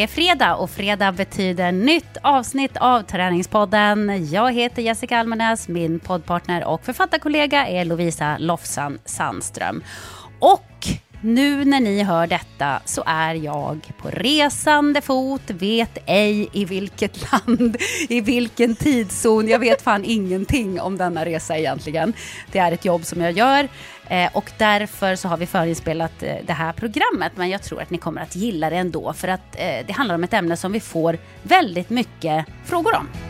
[0.00, 4.28] Det är fredag och fredag betyder nytt avsnitt av Träningspodden.
[4.30, 9.82] Jag heter Jessica Almenäs, min poddpartner och författarkollega är Lovisa Lofsan Sandström.
[10.38, 10.88] Och
[11.20, 17.32] nu när ni hör detta så är jag på resande fot, vet ej i vilket
[17.32, 17.76] land,
[18.08, 19.48] i vilken tidszon.
[19.48, 22.12] Jag vet fan ingenting om denna resa egentligen.
[22.52, 23.68] Det är ett jobb som jag gör
[24.10, 27.32] eh, och därför så har vi förinspelat eh, det här programmet.
[27.34, 30.14] Men jag tror att ni kommer att gilla det ändå för att eh, det handlar
[30.14, 33.29] om ett ämne som vi får väldigt mycket frågor om.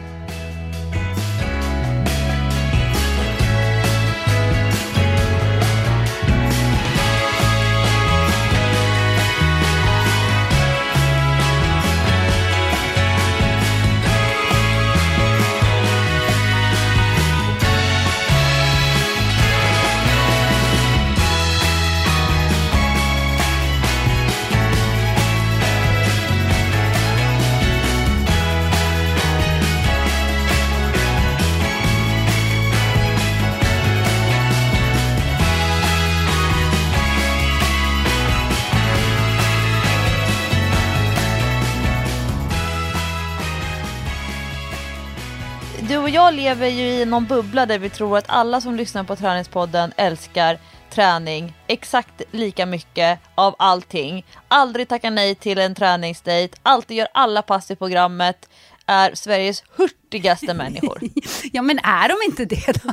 [46.30, 49.92] Jag lever ju i någon bubbla där vi tror att alla som lyssnar på Träningspodden
[49.96, 50.58] älskar
[50.90, 54.26] träning exakt lika mycket av allting.
[54.48, 58.48] Aldrig tackar nej till en träningsdate, alltid gör alla pass i programmet,
[58.86, 61.00] är Sveriges hurtigaste människor.
[61.52, 62.92] Ja men är de inte det då?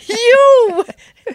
[0.00, 0.84] jo!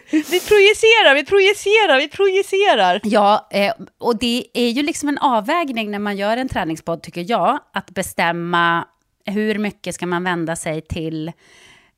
[0.10, 3.00] Vi projicerar, vi projicerar, vi projicerar.
[3.04, 7.26] Ja, eh, och det är ju liksom en avvägning när man gör en träningspodd, tycker
[7.30, 8.86] jag, att bestämma
[9.26, 11.28] hur mycket ska man vända sig till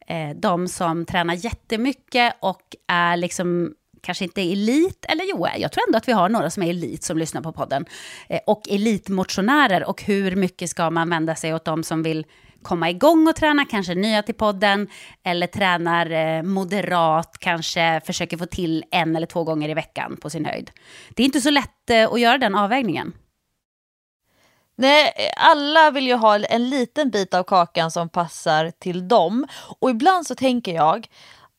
[0.07, 5.83] eh, de som tränar jättemycket och är liksom kanske inte elit, eller jo, jag tror
[5.87, 7.85] ändå att vi har några som är elit som lyssnar på podden,
[8.29, 12.25] eh, och elitmotionärer, och hur mycket ska man vända sig åt de som vill
[12.61, 14.87] komma igång och träna, kanske nya till podden,
[15.23, 20.29] eller tränar eh, moderat, kanske försöker få till en eller två gånger i veckan på
[20.29, 20.71] sin höjd.
[21.09, 23.13] Det är inte så lätt eh, att göra den avvägningen.
[24.75, 29.47] Nej, alla vill ju ha en liten bit av kakan som passar till dem.
[29.79, 31.07] Och ibland så tänker jag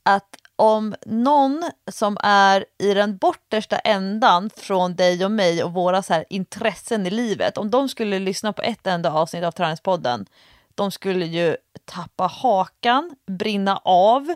[0.02, 6.02] att om någon som är i den bortersta ändan från dig och mig och våra
[6.02, 10.26] så här intressen i livet, om de skulle lyssna på ett enda avsnitt av Träningspodden,
[10.74, 14.34] de skulle ju tappa hakan, brinna av,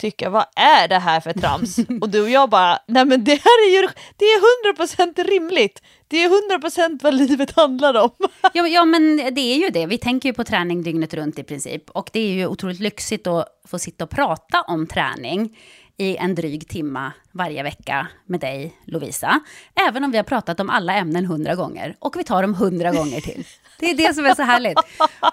[0.00, 1.78] tycka vad är det här för trams?
[2.00, 5.82] Och du och jag bara, nej men det här är ju, det är 100% rimligt.
[6.08, 8.10] Det är 100% vad livet handlar om.
[8.52, 9.86] Ja, ja, men det är ju det.
[9.86, 11.90] Vi tänker ju på träning dygnet runt i princip.
[11.90, 15.56] Och det är ju otroligt lyxigt att få sitta och prata om träning
[15.96, 19.40] i en dryg timma varje vecka med dig, Lovisa.
[19.88, 21.96] Även om vi har pratat om alla ämnen hundra gånger.
[21.98, 23.44] Och vi tar dem hundra gånger till.
[23.80, 24.78] Det är det som är så härligt.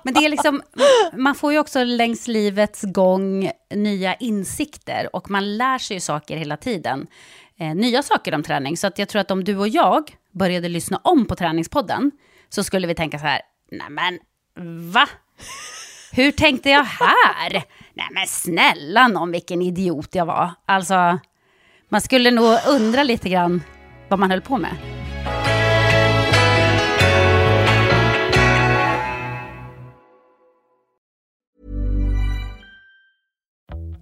[0.04, 0.62] Men det är liksom,
[1.14, 5.16] man får ju också längs livets gång nya insikter.
[5.16, 7.08] Och man lär sig ju saker hela tiden.
[7.60, 8.78] Eh, nya saker om träning.
[8.78, 12.12] Så att jag tror att om du och jag började lyssna om på träningspodden
[12.50, 13.42] så skulle vi tänka så här,
[13.72, 14.20] nej men
[14.92, 15.08] va?
[16.12, 17.52] Hur tänkte jag här?
[17.94, 20.52] Nej men snälla någon, vilken idiot jag var.
[20.66, 21.20] Alltså,
[21.90, 23.64] man skulle nog undra lite grann
[24.10, 24.97] vad man höll på med.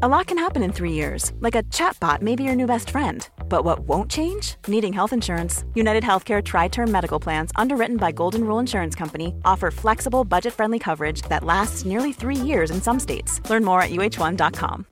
[0.00, 2.90] A lot can happen in three years, like a chatbot may be your new best
[2.90, 3.28] friend.
[3.48, 4.56] But what won't change?
[4.66, 5.64] Needing health insurance.
[5.74, 10.54] United Healthcare Tri Term Medical Plans, underwritten by Golden Rule Insurance Company, offer flexible, budget
[10.54, 13.40] friendly coverage that lasts nearly three years in some states.
[13.50, 14.84] Learn more at uh1.com.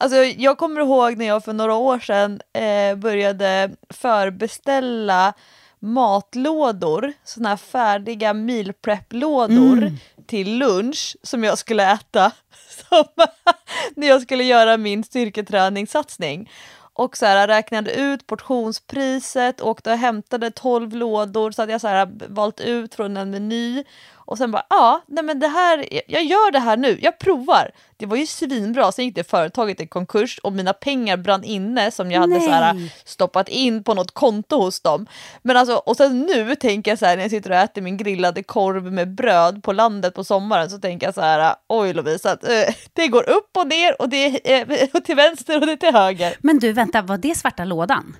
[0.00, 5.34] Alltså, jag kommer ihåg när jag för några år sedan eh, började förbeställa
[5.80, 9.96] matlådor, sådana här färdiga meal prep-lådor mm
[10.28, 12.32] till lunch som jag skulle äta
[12.88, 13.04] som,
[13.94, 16.50] när jag skulle göra min styrketräningssatsning.
[16.92, 21.88] Och så här, räknade ut portionspriset, åkte och hämtade 12 lådor så hade jag så
[21.88, 23.84] här, valt ut från en meny
[24.28, 27.70] och sen bara, ja, nej men det här, jag gör det här nu, jag provar.
[27.96, 31.90] Det var ju svinbra, sen gick det företaget i konkurs och mina pengar brann inne
[31.90, 35.06] som jag hade så här, stoppat in på något konto hos dem.
[35.42, 37.96] Men alltså, och sen nu tänker jag så här när jag sitter och äter min
[37.96, 42.32] grillade korv med bröd på landet på sommaren så tänker jag så här, oj Lovisa,
[42.32, 45.72] att, äh, det går upp och ner och det är äh, till vänster och det
[45.72, 46.36] är till höger.
[46.40, 48.16] Men du, vänta, var det svarta lådan?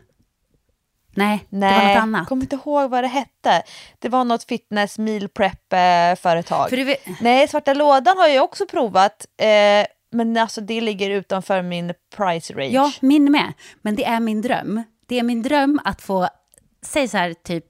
[1.19, 2.21] Nej, Nej, det var något annat.
[2.21, 3.63] Jag kommer inte ihåg vad det hette.
[3.99, 6.71] Det var något fitness meal prep eh, företag.
[6.71, 6.97] Det...
[7.21, 9.27] Nej, svarta lådan har jag också provat.
[9.37, 12.71] Eh, men alltså det ligger utanför min price range.
[12.71, 13.53] Ja, min med.
[13.83, 14.83] Men det är min dröm.
[15.07, 16.29] Det är min dröm att få,
[16.83, 17.65] säg så här typ,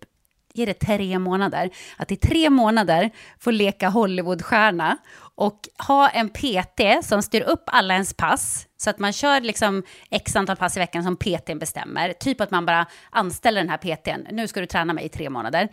[0.54, 4.96] ge det tre månader, att i tre månader få leka Hollywoodstjärna
[5.38, 9.82] och ha en PT som styr upp alla ens pass, så att man kör liksom
[10.10, 12.12] x antal pass i veckan som PT bestämmer.
[12.12, 15.30] Typ att man bara anställer den här PTn, nu ska du träna mig i tre
[15.30, 15.68] månader.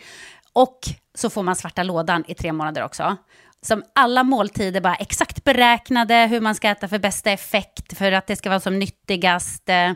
[0.53, 0.79] Och
[1.15, 3.17] så får man svarta lådan i tre månader också.
[3.61, 8.27] Som alla måltider bara exakt beräknade, hur man ska äta för bästa effekt, för att
[8.27, 9.91] det ska vara som nyttigast, eh,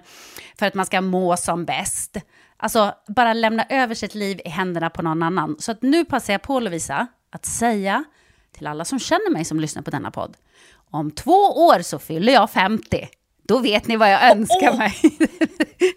[0.59, 2.17] för att man ska må som bäst.
[2.57, 5.55] Alltså bara lämna över sitt liv i händerna på någon annan.
[5.59, 8.03] Så att nu passar jag på Lovisa att säga
[8.59, 10.37] till alla som känner mig som lyssnar på denna podd.
[10.91, 13.09] Om två år så fyller jag 50.
[13.43, 14.77] Då vet ni vad jag önskar oh, oh.
[14.77, 14.93] mig.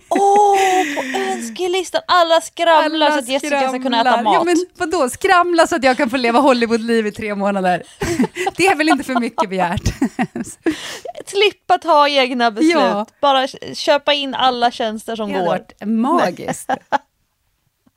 [0.08, 2.00] Åh, oh, på önskelistan!
[2.06, 3.68] Alla skramlar alla så att Jessica skramlar.
[3.68, 4.34] ska kunna äta mat.
[4.34, 7.82] Ja, men vadå, skramla så att jag kan få leva Hollywoodliv i tre månader.
[8.56, 9.82] Det är väl inte för mycket begärt?
[11.26, 13.06] Slippa ta egna beslut, ja.
[13.20, 15.86] bara köpa in alla tjänster som det går.
[15.86, 16.70] Magiskt.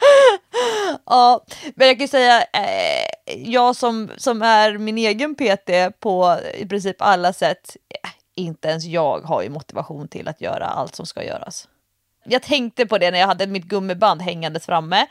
[1.05, 1.45] ja,
[1.75, 6.65] men jag kan ju säga, eh, jag som, som är min egen PT på i
[6.65, 11.05] princip alla sätt, eh, inte ens jag har ju motivation till att göra allt som
[11.05, 11.67] ska göras.
[12.23, 15.07] Jag tänkte på det när jag hade mitt gummiband hängandes framme.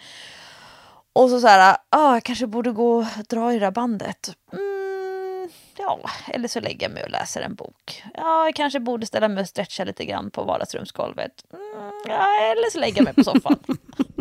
[1.12, 4.30] Och så så här, ah, jag kanske borde gå och dra i det där bandet.
[4.52, 8.02] Mm, ja, eller så lägger jag mig och läser en bok.
[8.14, 11.44] Ja, jag kanske borde ställa mig och stretcha lite grann på vardagsrumsgolvet.
[11.52, 13.58] Mm, ja, eller så lägger jag mig på soffan.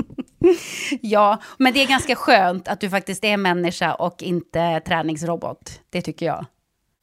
[1.02, 5.82] ja, men det är ganska skönt att du faktiskt är människa och inte träningsrobot.
[5.90, 6.46] Det tycker jag.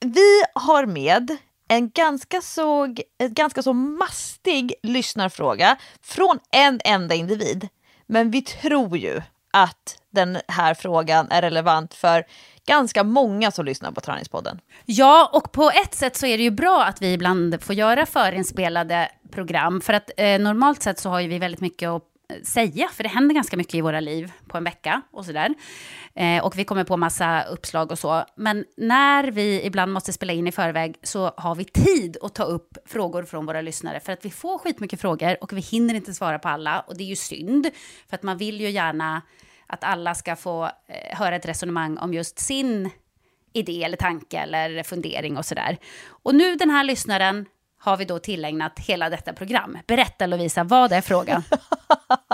[0.00, 1.36] Vi har med
[1.68, 2.84] en ganska så,
[3.18, 7.68] en ganska så mastig lyssnarfråga från en enda individ.
[8.06, 9.22] Men vi tror ju
[9.52, 12.24] att den här frågan är relevant för
[12.66, 14.60] ganska många som lyssnar på Träningspodden.
[14.84, 18.06] Ja, och på ett sätt så är det ju bra att vi ibland får göra
[18.06, 19.80] förinspelade program.
[19.80, 22.09] För att eh, normalt sett så har ju vi väldigt mycket att
[22.42, 25.54] säga, för det händer ganska mycket i våra liv på en vecka och sådär.
[26.14, 28.24] Eh, och vi kommer på massa uppslag och så.
[28.36, 32.42] Men när vi ibland måste spela in i förväg så har vi tid att ta
[32.42, 34.00] upp frågor från våra lyssnare.
[34.00, 36.80] För att vi får skitmycket frågor och vi hinner inte svara på alla.
[36.80, 37.70] Och det är ju synd,
[38.08, 39.22] för att man vill ju gärna
[39.66, 42.90] att alla ska få eh, höra ett resonemang om just sin
[43.52, 45.78] idé eller tanke eller fundering och sådär.
[46.08, 47.46] Och nu den här lyssnaren
[47.80, 49.78] har vi då tillägnat hela detta program.
[49.86, 51.42] Berätta Lovisa, vad är frågan?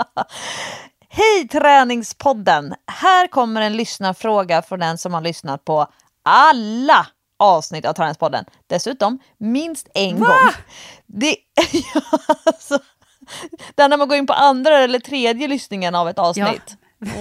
[1.09, 2.73] Hej Träningspodden!
[2.87, 5.87] Här kommer en lyssnarfråga från den som har lyssnat på
[6.23, 7.07] alla
[7.39, 8.45] avsnitt av Träningspodden.
[8.67, 10.27] Dessutom minst en Va?
[10.27, 10.51] gång.
[11.05, 11.35] Det,
[12.45, 12.79] alltså,
[13.75, 16.45] det är när man går in på andra eller tredje lyssningen av ett avsnitt.
[16.45, 16.75] Ja.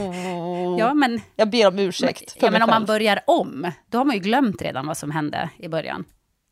[0.78, 2.36] Ja, men, jag ber om ursäkt.
[2.40, 5.10] Men, ja, men om man börjar om, då har man ju glömt redan vad som
[5.10, 6.04] hände i början.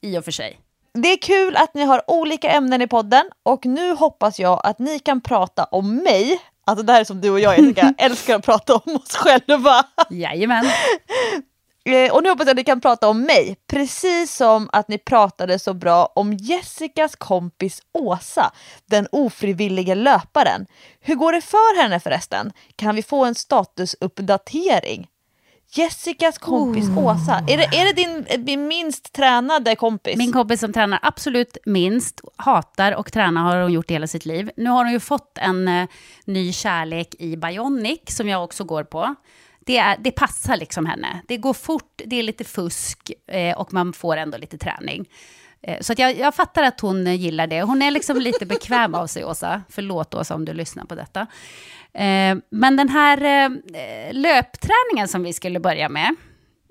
[0.02, 0.60] I och för sig.
[0.98, 4.78] Det är kul att ni har olika ämnen i podden och nu hoppas jag att
[4.78, 6.40] ni kan prata om mig.
[6.66, 9.84] Alltså det här är som du och jag Jessica, älskar att prata om oss själva.
[10.10, 10.66] Jajamän.
[11.84, 14.98] Eh, och nu hoppas jag att ni kan prata om mig, precis som att ni
[14.98, 18.52] pratade så bra om Jessicas kompis Åsa,
[18.86, 20.66] den ofrivilliga löparen.
[21.00, 22.52] Hur går det för henne förresten?
[22.76, 25.06] Kan vi få en statusuppdatering?
[25.76, 26.98] Jessicas kompis oh.
[26.98, 30.16] Åsa, är det, är det din, din minst tränade kompis?
[30.16, 34.50] Min kompis som tränar absolut minst, hatar och tränar har hon gjort hela sitt liv.
[34.56, 35.86] Nu har hon ju fått en uh,
[36.24, 39.14] ny kärlek i Bionic som jag också går på.
[39.64, 41.23] Det, är, det passar liksom henne.
[41.28, 45.09] Det går fort, det är lite fusk eh, och man får ändå lite träning.
[45.62, 47.62] Eh, så jag, jag, fattar att hon eh, gillar det.
[47.62, 49.62] Hon är liksom lite bekväm av sig, Åsa.
[49.68, 51.21] Förlåt, Åsa, om du lyssnar på detta.
[51.92, 53.50] Eh, men den här eh,
[54.12, 56.14] löpträningen som vi skulle börja med,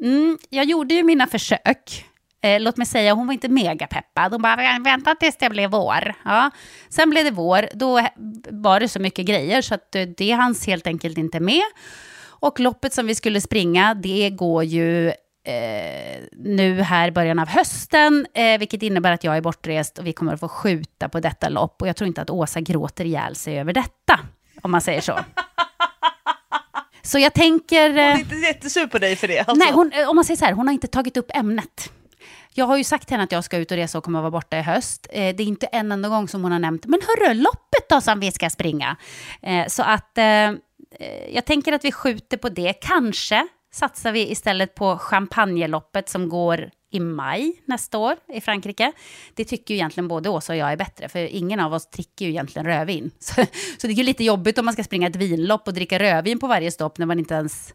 [0.04, 2.06] mm, jag gjorde ju mina försök.
[2.44, 4.32] Eh, låt mig säga, hon var inte megapeppad.
[4.32, 6.14] Hon bara, vänta tills det blir vår.
[6.26, 6.52] Ja.
[6.90, 8.08] Sen blev det vår, då eh,
[8.50, 11.64] var det så mycket grejer så att eh, det hanns helt enkelt inte med.
[12.44, 17.48] Och loppet som vi skulle springa, det går ju eh, nu här i början av
[17.48, 21.20] hösten, eh, vilket innebär att jag är bortrest och vi kommer att få skjuta på
[21.20, 21.82] detta lopp.
[21.82, 24.20] Och jag tror inte att Åsa gråter ihjäl sig över detta
[24.62, 25.20] om man säger så.
[27.02, 27.90] Så jag tänker...
[27.90, 29.40] Hon är inte jättesur på dig för det?
[29.40, 29.54] Alltså.
[29.54, 31.92] Nej, hon, om man säger så här, hon har inte tagit upp ämnet.
[32.54, 34.24] Jag har ju sagt till henne att jag ska ut och resa och kommer att
[34.24, 35.08] vara borta i höst.
[35.10, 38.02] Eh, det är inte en enda gång som hon har nämnt, men hörru, loppet då
[38.02, 38.98] som vi ska springa.
[39.42, 40.52] Eh, så att eh,
[41.00, 42.74] Eh, jag tänker att vi skjuter på det.
[42.74, 48.92] Kanske satsar vi istället på champagneloppet som går i maj nästa år i Frankrike.
[49.34, 52.26] Det tycker ju egentligen både Åsa och jag är bättre, för ingen av oss dricker
[52.26, 53.12] ju egentligen rödvin.
[53.20, 53.34] Så,
[53.78, 56.40] så det är ju lite jobbigt om man ska springa ett vinlopp och dricka rödvin
[56.40, 57.74] på varje stopp när man inte ens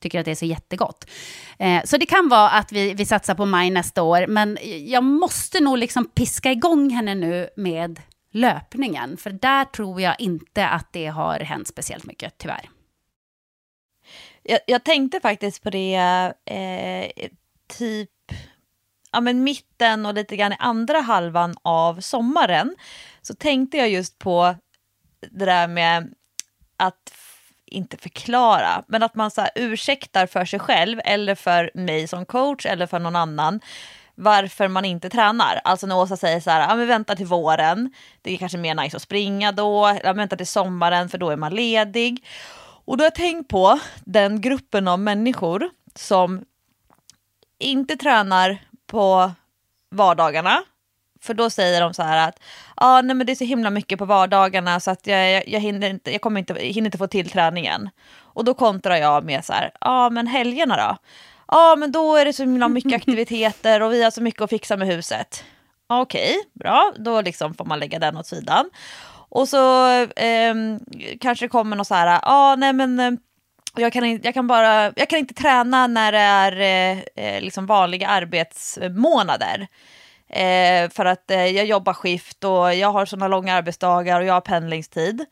[0.00, 1.10] tycker att det är så jättegott.
[1.58, 5.04] Eh, så det kan vara att vi, vi satsar på maj nästa år, men jag
[5.04, 10.92] måste nog liksom piska igång henne nu med löpningen, för där tror jag inte att
[10.92, 12.70] det har hänt speciellt mycket, tyvärr.
[14.42, 15.94] Jag, jag tänkte faktiskt på det
[16.44, 17.28] eh,
[17.78, 18.10] typ
[19.12, 22.76] ja, men mitten och lite grann i andra halvan av sommaren.
[23.22, 24.54] Så tänkte jag just på
[25.20, 26.14] det där med
[26.76, 27.12] att
[27.66, 32.26] inte förklara, men att man så här ursäktar för sig själv eller för mig som
[32.26, 33.60] coach eller för någon annan
[34.18, 35.60] varför man inte tränar.
[35.64, 38.74] Alltså när Åsa säger så här, ja men vänta till våren, det är kanske mer
[38.74, 42.24] nice att springa då, ja, vänta till sommaren för då är man ledig.
[42.84, 46.44] Och då har jag tänkt på den gruppen av människor som
[47.58, 49.32] inte tränar på
[49.90, 50.62] vardagarna.
[51.20, 52.40] För då säger de så här att
[52.74, 55.60] ah, nej, men det är så himla mycket på vardagarna så att jag, jag, jag,
[55.60, 57.90] hinner, inte, jag kommer inte, hinner inte få till träningen.
[58.18, 60.96] Och då kontrar jag med så här, ja ah, men helgerna då?
[61.48, 64.42] Ja ah, men då är det så himla mycket aktiviteter och vi har så mycket
[64.42, 65.44] att fixa med huset.
[65.86, 68.70] Okej, okay, bra, då liksom får man lägga den åt sidan.
[69.28, 70.54] Och så eh,
[71.20, 73.12] kanske det kommer något så här, ah, nej men eh,
[73.76, 77.66] jag kan, jag, kan bara, jag kan inte träna när det är eh, eh, liksom
[77.66, 79.68] vanliga arbetsmånader.
[80.28, 84.34] Eh, för att eh, jag jobbar skift och jag har sådana långa arbetsdagar och jag
[84.34, 85.24] har pendlingstid.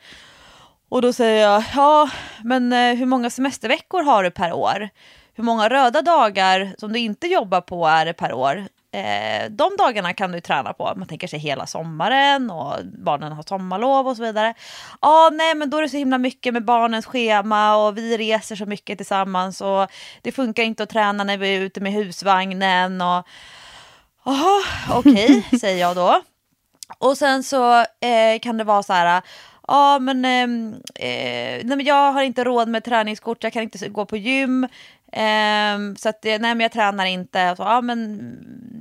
[0.88, 2.10] Och då säger jag, ja,
[2.44, 4.88] men eh, hur många semesterveckor har du per år?
[5.36, 8.68] Hur många röda dagar som du inte jobbar på är det per år?
[8.92, 10.92] Eh, de dagarna kan du träna på.
[10.96, 14.54] Man tänker sig hela sommaren och barnen har sommarlov och så vidare.
[14.90, 18.16] Ja, ah, nej, men då är det så himla mycket med barnens schema och vi
[18.16, 19.90] reser så mycket tillsammans och
[20.22, 23.26] det funkar inte att träna när vi är ute med husvagnen och
[24.24, 26.22] Jaha, okej, okay, säger jag då.
[26.98, 29.22] Och sen så eh, kan det vara så här,
[29.68, 33.88] ja men, ehm, eh, nej, men jag har inte råd med träningskort, jag kan inte
[33.88, 34.68] gå på gym,
[35.16, 37.54] Um, så att, nej men jag tränar inte.
[37.56, 38.18] Så, ja, men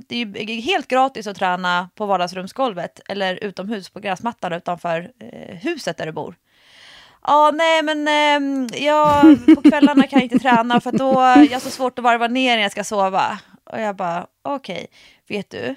[0.08, 5.56] det är ju helt gratis att träna på vardagsrumsgolvet eller utomhus på gräsmattan utanför eh,
[5.56, 6.36] huset där du bor.
[7.22, 9.22] Ja, nej men eh, jag,
[9.54, 11.12] på kvällarna kan jag inte träna för då
[11.50, 13.38] jag har så svårt att varva ner när jag ska sova.
[13.64, 14.86] Och jag bara, okej, okay,
[15.36, 15.74] vet du,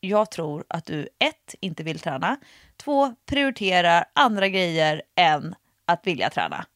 [0.00, 2.36] jag tror att du ett, inte vill träna,
[2.76, 5.54] två, prioriterar andra grejer än
[5.86, 6.66] att vilja träna.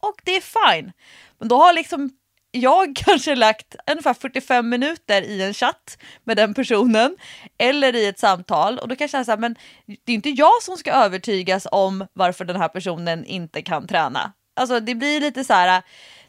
[0.00, 0.92] Och det är fine.
[1.38, 2.10] Men då har liksom
[2.50, 7.16] jag kanske lagt ungefär 45 minuter i en chatt med den personen
[7.58, 9.56] eller i ett samtal och då kanske jag säga men
[10.04, 14.32] det är inte jag som ska övertygas om varför den här personen inte kan träna.
[14.60, 15.82] Alltså det blir lite så här,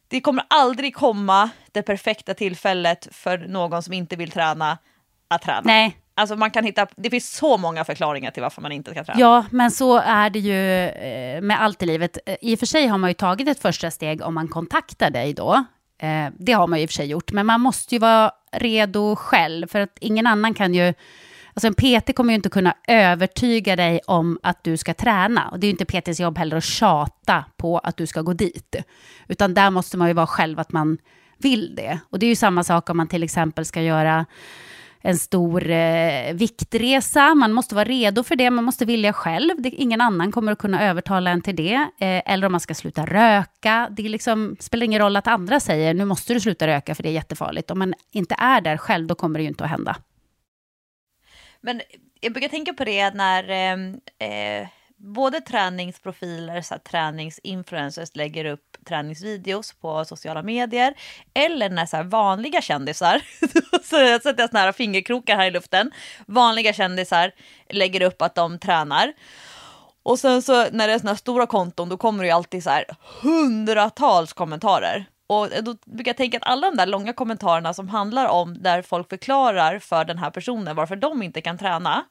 [0.08, 4.78] det kommer aldrig komma det perfekta tillfället för någon som inte vill träna
[5.28, 5.62] att träna.
[5.64, 5.98] Nej.
[6.16, 9.20] Alltså man kan hitta, det finns så många förklaringar till varför man inte kan träna.
[9.20, 12.18] Ja, men så är det ju eh, med allt i livet.
[12.42, 15.34] I och för sig har man ju tagit ett första steg om man kontaktar dig
[15.34, 15.66] då,
[16.02, 18.32] Eh, det har man ju i och för sig gjort, men man måste ju vara
[18.52, 20.94] redo själv, för att ingen annan kan ju...
[21.54, 25.50] Alltså en PT kommer ju inte kunna övertyga dig om att du ska träna.
[25.50, 28.34] Och det är ju inte PTs jobb heller att tjata på att du ska gå
[28.34, 28.76] dit.
[29.28, 30.98] Utan där måste man ju vara själv att man
[31.38, 32.00] vill det.
[32.10, 34.26] Och det är ju samma sak om man till exempel ska göra
[35.02, 37.36] en stor eh, viktresa.
[37.36, 39.62] Man måste vara redo för det, man måste vilja själv.
[39.62, 41.74] Det, ingen annan kommer att kunna övertala en till det.
[42.00, 43.88] Eh, eller om man ska sluta röka.
[43.92, 47.10] Det liksom, spelar ingen roll att andra säger nu måste du sluta röka för det
[47.10, 47.72] är jättefarligt.
[47.72, 49.96] Om man inte är där själv, då kommer det ju inte att hända.
[51.62, 51.82] Men
[52.20, 54.68] jag brukar tänka på det när eh, eh
[55.02, 60.94] både träningsprofiler, så träningsinfluencers lägger upp träningsvideos på sociala medier
[61.34, 63.22] eller när så vanliga kändisar,
[63.84, 65.92] så jag sätter såna här fingerkrokar här i luften,
[66.26, 67.32] vanliga kändisar
[67.70, 69.14] lägger upp att de tränar.
[70.04, 72.70] Och sen så när det är såna stora konton då kommer det ju alltid så
[72.70, 72.86] här
[73.22, 75.06] hundratals kommentarer.
[75.28, 78.82] Och då brukar jag tänka att alla de där långa kommentarerna som handlar om där
[78.82, 82.04] folk förklarar för den här personen varför de inte kan träna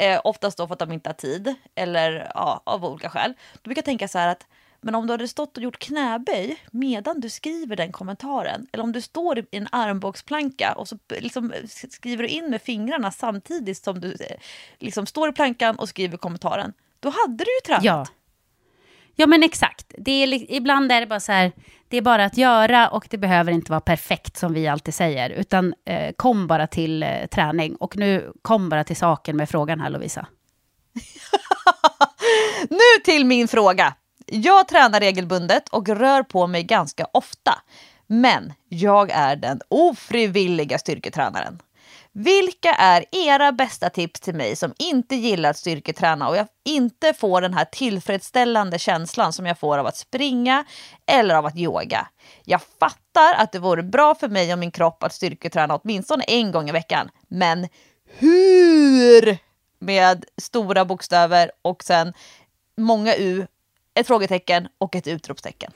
[0.00, 3.34] Eh, oftast då för att de inte har tid eller ja, av olika skäl.
[3.52, 4.46] Då brukar jag tänka så här att
[4.80, 8.92] men om du hade stått och gjort knäböj medan du skriver den kommentaren eller om
[8.92, 11.52] du står i en armbågsplanka och så liksom
[11.90, 14.36] skriver du in med fingrarna samtidigt som du eh,
[14.78, 16.72] liksom står i plankan och skriver kommentaren.
[17.00, 17.84] Då hade du ju tränat.
[17.84, 18.06] Ja.
[19.20, 19.94] Ja, men exakt.
[19.98, 21.52] Det är, ibland är det bara så här,
[21.88, 25.30] det är bara att göra och det behöver inte vara perfekt som vi alltid säger,
[25.30, 27.76] utan eh, kom bara till eh, träning.
[27.76, 30.26] Och nu kom bara till saken med frågan här Lovisa.
[32.70, 33.94] nu till min fråga.
[34.26, 37.52] Jag tränar regelbundet och rör på mig ganska ofta.
[38.06, 41.58] Men jag är den ofrivilliga styrketränaren.
[42.12, 47.12] Vilka är era bästa tips till mig som inte gillar att styrketräna och jag inte
[47.12, 50.64] får den här tillfredsställande känslan som jag får av att springa
[51.06, 52.08] eller av att yoga?
[52.44, 56.52] Jag fattar att det vore bra för mig och min kropp att styrketräna åtminstone en
[56.52, 57.10] gång i veckan.
[57.28, 57.68] Men
[58.18, 59.38] hur?
[59.78, 62.12] Med stora bokstäver och sen
[62.76, 63.46] många U,
[63.94, 65.72] ett frågetecken och ett utropstecken.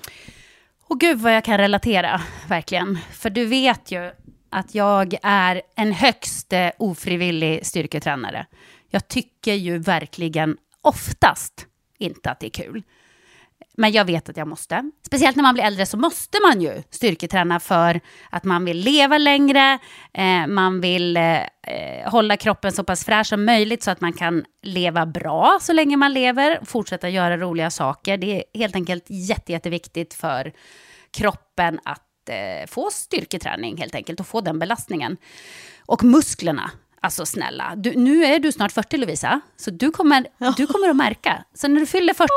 [0.89, 2.99] Och gud vad jag kan relatera, verkligen.
[3.13, 4.13] För du vet ju
[4.55, 8.47] att jag är en högst eh, ofrivillig styrketränare.
[8.91, 11.67] Jag tycker ju verkligen oftast
[11.99, 12.83] inte att det är kul.
[13.77, 14.91] Men jag vet att jag måste.
[15.07, 19.19] Speciellt när man blir äldre så måste man ju styrketräna för att man vill leva
[19.19, 19.79] längre,
[20.13, 24.13] eh, man vill eh, eh hålla kroppen så pass fräsch som möjligt så att man
[24.13, 28.17] kan leva bra så länge man lever, och fortsätta göra roliga saker.
[28.17, 30.53] Det är helt enkelt jätte, jätteviktigt för
[31.11, 35.17] kroppen att eh, få styrketräning helt enkelt och få den belastningen.
[35.87, 40.27] Och musklerna, alltså snälla, du, nu är du snart 40 Lovisa, så du kommer,
[40.57, 42.29] du kommer att märka, så när du fyller 40,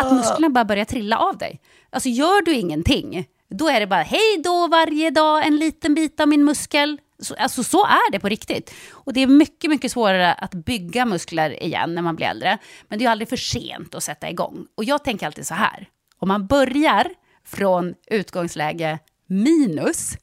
[0.00, 1.60] att musklerna bara börjar trilla av dig.
[1.90, 6.20] Alltså gör du ingenting, då är det bara hej då varje dag, en liten bit
[6.20, 6.98] av min muskel.
[7.18, 8.74] Så, alltså så är det på riktigt.
[8.92, 12.58] Och det är mycket, mycket svårare att bygga muskler igen när man blir äldre.
[12.88, 14.66] Men det är aldrig för sent att sätta igång.
[14.74, 17.10] Och jag tänker alltid så här, om man börjar
[17.46, 20.16] från utgångsläge minus,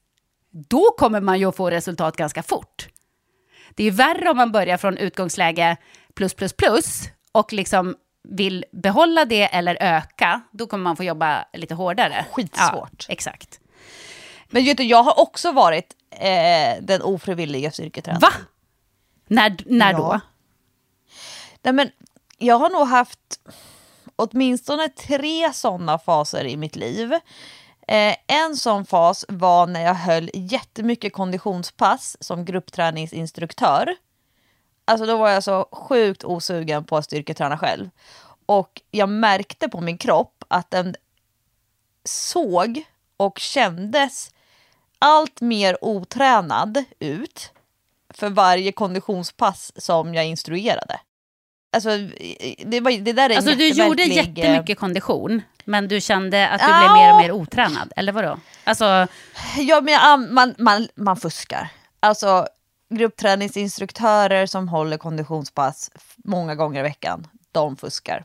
[0.51, 2.87] då kommer man ju att få resultat ganska fort.
[3.75, 5.77] Det är värre om man börjar från utgångsläge
[6.13, 11.45] plus, plus, plus och liksom vill behålla det eller öka, då kommer man få jobba
[11.53, 12.25] lite hårdare.
[12.31, 13.05] Skitsvårt.
[13.07, 13.59] Ja, exakt.
[14.49, 18.21] Men du, jag har också varit eh, den ofrivilliga styrketränaren.
[18.21, 18.31] Va?
[19.27, 19.97] När, när ja.
[19.97, 20.19] då?
[21.63, 21.89] Nej, men
[22.37, 23.39] jag har nog haft
[24.15, 27.13] åtminstone tre sådana faser i mitt liv.
[27.91, 33.95] Eh, en sån fas var när jag höll jättemycket konditionspass som gruppträningsinstruktör.
[34.85, 37.89] Alltså då var jag så sjukt osugen på att styrketräna själv.
[38.45, 40.95] Och jag märkte på min kropp att den
[42.03, 42.83] såg
[43.17, 44.31] och kändes
[44.99, 47.51] allt mer otränad ut
[48.09, 50.99] för varje konditionspass som jag instruerade.
[51.73, 51.89] Alltså,
[52.65, 56.67] det, var, det där är alltså du gjorde jättemycket kondition, men du kände att du
[56.67, 56.79] ja.
[56.79, 58.39] blev mer och mer otränad, eller vadå?
[58.63, 59.07] Alltså...
[59.57, 61.69] Ja, men man, man, man fuskar.
[61.99, 62.47] Alltså,
[62.89, 68.23] gruppträningsinstruktörer som håller konditionspass många gånger i veckan, de fuskar.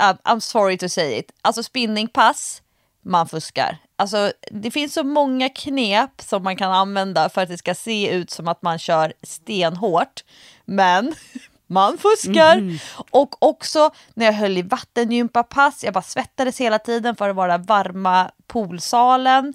[0.00, 1.32] I'm sorry to say it.
[1.42, 2.62] Alltså spinningpass,
[3.02, 3.78] man fuskar.
[3.96, 8.10] Alltså, det finns så många knep som man kan använda för att det ska se
[8.10, 10.24] ut som att man kör stenhårt.
[10.64, 11.14] Men
[11.66, 12.56] man fuskar.
[12.56, 12.78] Mm.
[13.10, 17.58] Och också när jag höll i vattengympapass, jag bara svettades hela tiden för att vara
[17.58, 19.54] varma poolsalen.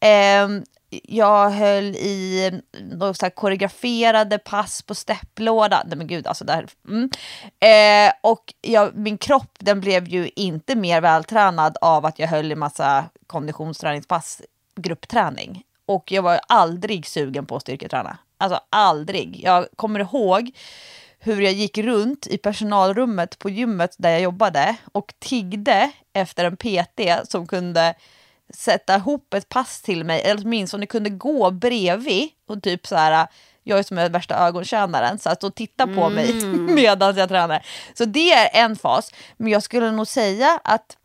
[0.00, 0.48] Eh,
[1.02, 5.82] jag höll i några så koreograferade pass på stepplåda.
[5.86, 6.66] Nej men gud, alltså där.
[6.88, 7.10] Mm.
[7.60, 12.52] Eh, och jag, min kropp den blev ju inte mer vältränad av att jag höll
[12.52, 14.42] i massa konditionsträningspass,
[14.76, 15.62] gruppträning.
[15.86, 18.18] Och jag var aldrig sugen på att styrketräna.
[18.38, 19.40] Alltså aldrig.
[19.44, 20.50] Jag kommer ihåg
[21.24, 26.56] hur jag gick runt i personalrummet på gymmet där jag jobbade och tiggde efter en
[26.56, 27.94] PT som kunde
[28.54, 33.26] sätta ihop ett pass till mig, eller åtminstone kunde gå bredvid och typ så här,
[33.62, 36.12] jag är som är värsta ögontjänaren, så att och titta på mm.
[36.12, 37.66] mig medan jag tränar.
[37.94, 40.96] Så det är en fas, men jag skulle nog säga att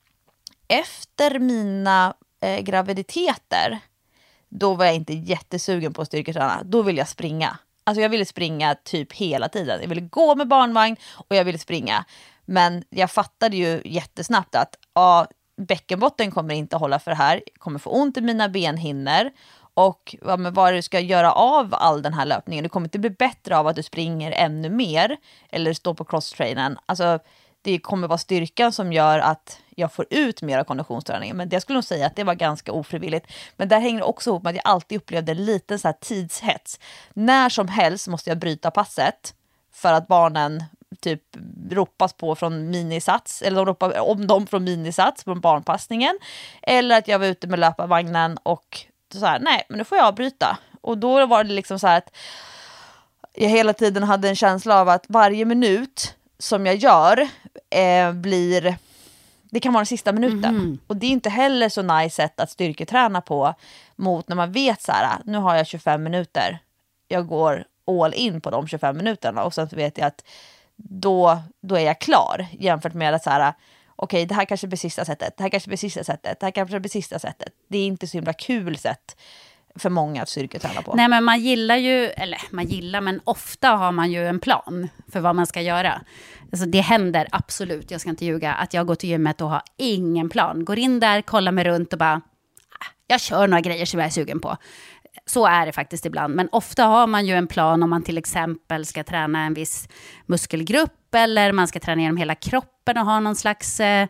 [0.68, 3.80] efter mina eh, graviditeter,
[4.50, 7.58] då var jag inte jättesugen på att styrketräna, då vill jag springa.
[7.90, 9.82] Alltså jag ville springa typ hela tiden.
[9.82, 12.06] Jag ville gå med barnvagn och jag ville springa.
[12.46, 17.42] Men jag fattade ju jättesnabbt att ja, bäckenbotten kommer inte hålla för det här.
[17.46, 19.32] Jag kommer få ont i mina benhinnor.
[19.74, 22.64] Och ja, men vad du ska göra av all den här löpningen.
[22.64, 25.18] Du kommer inte bli bättre av att du springer ännu mer
[25.50, 26.78] eller står på crosstrainen.
[26.86, 27.20] Alltså,
[27.62, 31.38] det kommer vara styrkan som gör att jag får ut mer av konditionsträningen.
[31.38, 33.32] Men jag skulle nog säga att det var ganska ofrivilligt.
[33.58, 35.96] Men där hänger det också ihop med att jag alltid upplevde en liten så här
[36.02, 36.80] tidshets.
[37.14, 39.34] När som helst måste jag bryta passet
[39.74, 40.64] för att barnen
[41.00, 41.22] typ
[41.72, 46.20] ropas på från minisats, eller de ropar om dem från minisats från barnpassningen.
[46.62, 50.08] Eller att jag var ute med löparvagnen och så här, nej, men nu får jag
[50.08, 50.58] avbryta.
[50.82, 52.16] Och då var det liksom så här att
[53.34, 57.28] jag hela tiden hade en känsla av att varje minut som jag gör
[57.70, 58.76] eh, blir
[59.52, 60.56] Det kan vara den sista minuten.
[60.56, 60.80] Mhm.
[60.88, 63.54] Och det är inte heller så nice sätt att styrketräna på
[63.96, 66.60] mot när man vet så här, nu har jag 25 minuter.
[67.08, 70.24] Jag går all in på de 25 minuterna och sen så vet jag att
[70.76, 73.54] då, då är jag klar jämfört med att så här,
[73.96, 76.52] okej det här kanske blir sista sättet, det här kanske blir sista sättet, det här
[76.52, 77.54] kanske blir sista sättet.
[77.68, 79.16] Det är inte så himla kul sätt
[79.76, 80.96] för många att styrketräna på.
[80.96, 84.90] Nej, men man gillar ju, eller man gillar, men ofta har man ju en plan
[85.12, 86.02] för vad man ska göra.
[86.52, 89.62] Alltså det händer absolut, jag ska inte ljuga, att jag går till gymmet och har
[89.78, 90.66] ingen plan.
[90.66, 92.16] Går in där, kollar mig runt och bara,
[92.80, 94.58] ah, jag kör några grejer som jag är sugen på.
[95.26, 98.18] Så är det faktiskt ibland, men ofta har man ju en plan om man till
[98.18, 99.90] exempel ska träna en viss
[100.26, 104.08] muskelgrupp eller man ska träna genom hela kroppen och ha någon slags eh,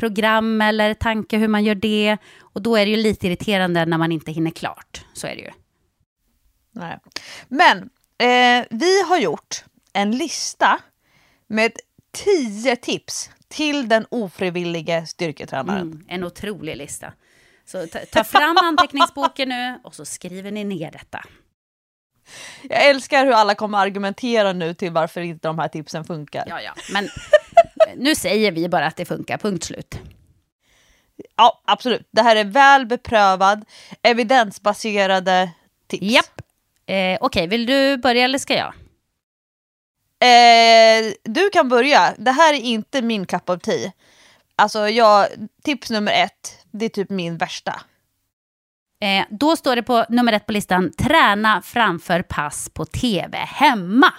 [0.00, 2.16] program eller tanke hur man gör det.
[2.40, 5.04] Och då är det ju lite irriterande när man inte hinner klart.
[5.12, 5.50] Så är det ju.
[6.72, 6.98] Nej.
[7.48, 7.78] Men
[8.18, 10.78] eh, vi har gjort en lista
[11.46, 11.72] med
[12.12, 15.82] tio tips till den ofrivillige styrketränaren.
[15.82, 17.12] Mm, en otrolig lista.
[17.64, 21.24] Så ta, ta fram anteckningsboken nu och så skriver ni ner detta.
[22.62, 26.44] Jag älskar hur alla kommer argumentera nu till varför inte de här tipsen funkar.
[26.48, 27.08] Ja, Ja, men
[27.96, 29.98] nu säger vi bara att det funkar, punkt slut.
[31.64, 32.08] absolut.
[32.10, 33.64] Det här är väl beprövad,
[34.02, 35.50] evidensbaserade
[35.86, 36.02] tips.
[36.02, 36.40] Japp.
[36.86, 38.74] Eh, Okej, vill du börja eller ska jag?
[40.22, 42.14] Eh, du kan börja.
[42.18, 43.92] Det här är inte min cup of tea.
[44.56, 45.26] Alltså, jag,
[45.64, 47.80] tips nummer ett, det är typ min värsta.
[49.02, 54.12] Eh, då står det på nummer ett på listan, träna framför pass på tv hemma.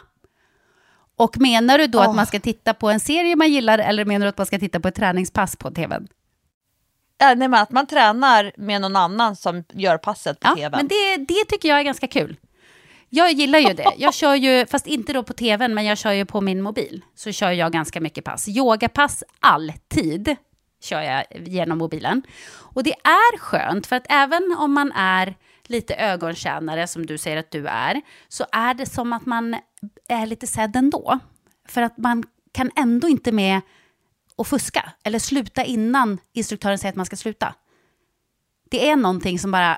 [1.24, 2.10] Och menar du då Åh.
[2.10, 4.60] att man ska titta på en serie man gillar eller menar du att man ska
[4.60, 6.08] titta på ett träningspass på tvn?
[7.22, 10.78] Äh, nej, men att man tränar med någon annan som gör passet på Ja, tv.
[10.78, 12.38] men det, det tycker jag är ganska kul.
[13.10, 13.92] Jag gillar ju det.
[13.98, 17.02] Jag kör ju, fast inte då på tvn, men jag kör ju på min mobil.
[17.16, 18.48] Så kör jag ganska mycket pass.
[18.48, 20.36] Yogapass alltid
[20.84, 22.24] kör jag genom mobilen.
[22.52, 25.36] Och det är skönt, för att även om man är
[25.68, 29.56] lite ögontjänare, som du säger att du är, så är det som att man
[30.10, 31.20] är lite sedd ändå.
[31.68, 33.62] För att man kan ändå inte med
[34.36, 37.56] och fuska, eller sluta innan instruktören säger att man ska sluta.
[38.70, 39.72] Det är någonting som bara,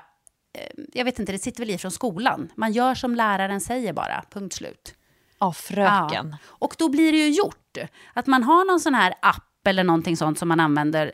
[0.58, 2.52] eh, jag vet inte, det sitter väl i från skolan.
[2.56, 4.94] Man gör som läraren säger bara, punkt slut.
[5.40, 6.28] Ja, fröken.
[6.30, 6.38] Ja.
[6.46, 7.76] Och då blir det ju gjort.
[8.12, 11.12] Att man har någon sån här app eller någonting sånt som man använder.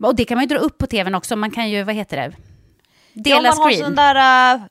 [0.00, 1.36] Och det kan man ju dra upp på tvn också.
[1.36, 2.36] Man kan ju, vad heter det?
[3.12, 3.84] Ja, Dela om man har screen.
[3.84, 4.62] sån där, äh,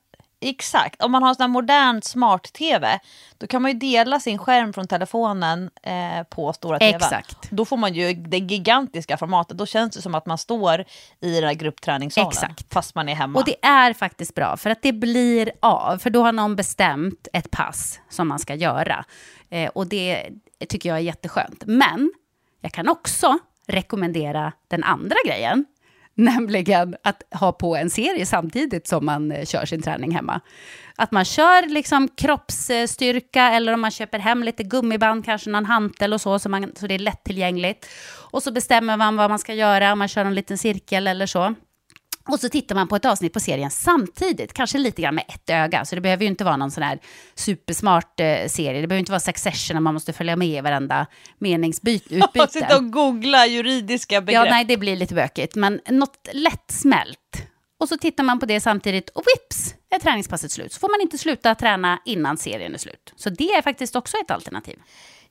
[0.48, 3.00] exakt, om man har en sån modern smart-tv,
[3.38, 6.94] då kan man ju dela sin skärm från telefonen eh, på stora tvn.
[6.94, 7.50] Exakt.
[7.50, 10.84] Då får man ju det gigantiska formatet, då känns det som att man står
[11.20, 12.72] i den här gruppträningssalen, Exakt.
[12.74, 13.38] fast man är hemma.
[13.38, 15.98] Och det är faktiskt bra, för att det blir av.
[15.98, 19.04] För då har någon bestämt ett pass som man ska göra.
[19.50, 20.28] Eh, och det
[20.68, 21.62] tycker jag är jätteskönt.
[21.66, 22.12] Men
[22.60, 25.64] jag kan också rekommendera den andra grejen.
[26.14, 30.40] Nämligen att ha på en serie samtidigt som man eh, kör sin träning hemma.
[30.96, 36.12] Att man kör liksom kroppsstyrka eller om man köper hem lite gummiband, kanske någon hantel
[36.12, 37.86] och så, så, man, så det är lättillgängligt.
[38.30, 41.26] Och så bestämmer man vad man ska göra, om man kör en liten cirkel eller
[41.26, 41.54] så.
[42.28, 45.50] Och så tittar man på ett avsnitt på serien samtidigt, kanske lite grann med ett
[45.50, 45.84] öga.
[45.84, 46.98] Så det behöver ju inte vara någon sån här
[47.34, 48.80] supersmart eh, serie.
[48.80, 51.06] Det behöver inte vara Succession och man måste följa med i varenda
[51.38, 52.46] meningsutbyte.
[52.50, 54.46] Sitta och googla juridiska begrepp.
[54.46, 55.54] Ja, nej, det blir lite bökigt.
[55.54, 57.18] Men något lättsmält.
[57.80, 60.72] Och så tittar man på det samtidigt och vips är träningspasset slut.
[60.72, 63.12] Så får man inte sluta träna innan serien är slut.
[63.16, 64.78] Så det är faktiskt också ett alternativ.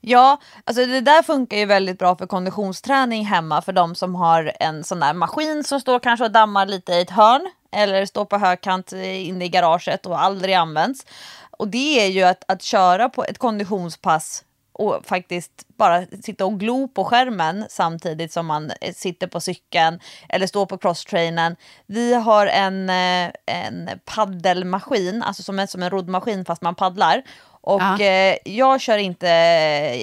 [0.00, 4.52] Ja, alltså det där funkar ju väldigt bra för konditionsträning hemma för de som har
[4.60, 8.24] en sån där maskin som står kanske och dammar lite i ett hörn eller står
[8.24, 11.06] på högkant inne i garaget och aldrig används.
[11.50, 14.44] Och det är ju att, att köra på ett konditionspass
[14.82, 20.00] och faktiskt bara sitta och glo på skärmen samtidigt som man eh, sitter på cykeln
[20.28, 21.56] eller står på crosstrainen.
[21.86, 27.22] Vi har en, eh, en paddelmaskin, alltså som en, som en roddmaskin fast man paddlar.
[27.64, 28.00] Och Ja.
[28.00, 29.26] eh, jag kör inte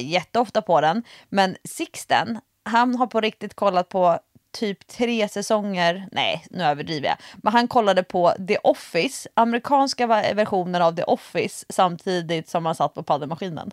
[0.04, 4.20] jätteofta på den, men Sixten, han har på riktigt kollat på
[4.58, 10.82] typ tre säsonger, nej nu överdriver jag, men han kollade på The Office, amerikanska versionen
[10.82, 13.72] av The Office samtidigt som han satt på paddelmaskinen.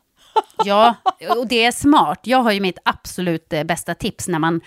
[0.65, 0.95] Ja,
[1.37, 2.21] och det är smart.
[2.23, 4.61] Jag har ju mitt absolut eh, bästa tips när man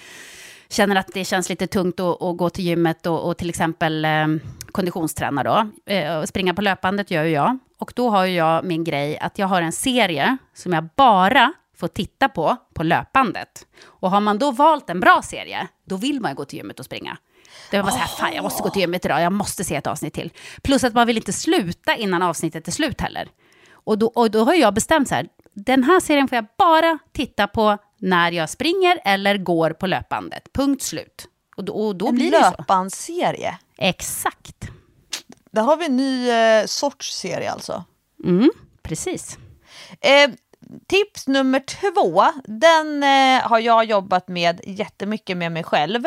[0.69, 4.05] känner att det känns lite tungt att, att gå till gymmet och, och till exempel
[4.05, 4.27] eh,
[4.71, 5.69] konditionsträna då.
[5.93, 7.59] Eh, springa på löpandet gör ju jag.
[7.79, 11.53] Och då har ju jag min grej att jag har en serie som jag bara
[11.77, 13.65] får titta på på löpandet.
[13.85, 16.79] Och har man då valt en bra serie, då vill man ju gå till gymmet
[16.79, 17.17] och springa.
[17.71, 19.75] Det var bara så här, fan jag måste gå till gymmet idag, jag måste se
[19.75, 20.31] ett avsnitt till.
[20.61, 23.29] Plus att man vill inte sluta innan avsnittet är slut heller.
[23.71, 25.27] Och då, och då har jag bestämt så här,
[25.65, 30.53] den här serien får jag bara titta på när jag springer eller går på löpbandet.
[30.53, 31.27] Punkt slut.
[31.55, 32.51] Och då, och då En blir det så.
[32.57, 33.57] löpbandsserie.
[33.77, 34.67] Exakt.
[35.51, 37.83] Där har vi en ny eh, sorts serie alltså.
[38.23, 39.37] Mm, precis.
[40.01, 40.29] Eh,
[40.87, 46.03] tips nummer två, den eh, har jag jobbat med jättemycket med mig själv.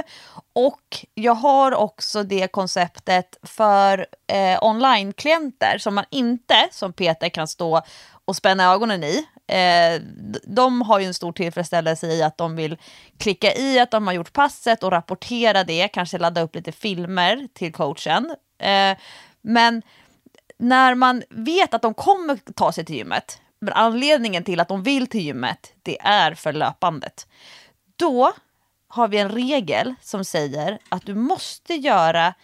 [0.52, 7.48] Och jag har också det konceptet för eh, online-klienter som man inte som Peter kan
[7.48, 7.82] stå
[8.24, 9.26] och spänna ögonen i.
[9.52, 10.00] Eh,
[10.44, 12.76] de har ju en stor tillfredsställelse i att de vill
[13.18, 17.48] klicka i att de har gjort passet och rapportera det, kanske ladda upp lite filmer
[17.52, 18.34] till coachen.
[18.58, 18.96] Eh,
[19.42, 19.82] men
[20.58, 24.82] när man vet att de kommer ta sig till gymmet, men anledningen till att de
[24.82, 27.26] vill till gymmet, det är för löpandet.
[27.96, 28.32] Då
[28.88, 32.34] har vi en regel som säger att du måste göra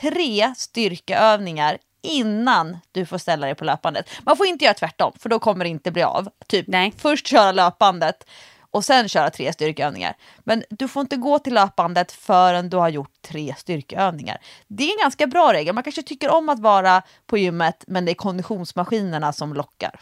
[0.00, 4.10] tre styrkeövningar innan du får ställa dig på löpandet.
[4.22, 6.28] Man får inte göra tvärtom, för då kommer det inte bli av.
[6.46, 6.92] Typ Nej.
[6.96, 8.24] först köra löpandet
[8.70, 10.16] och sen köra tre styrkeövningar.
[10.38, 14.38] Men du får inte gå till löpandet förrän du har gjort tre styrkeövningar.
[14.68, 15.74] Det är en ganska bra regel.
[15.74, 20.00] Man kanske tycker om att vara på gymmet, men det är konditionsmaskinerna som lockar.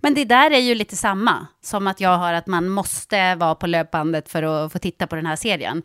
[0.00, 3.54] Men det där är ju lite samma som att jag har att man måste vara
[3.54, 5.82] på löpbandet för att få titta på den här serien.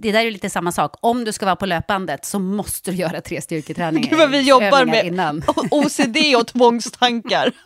[0.00, 0.94] Det där är lite samma sak.
[1.00, 4.10] Om du ska vara på löpbandet så måste du göra tre styrketräningar.
[4.10, 5.42] Gud vad vi jobbar med Innan.
[5.70, 7.52] OCD och tvångstankar.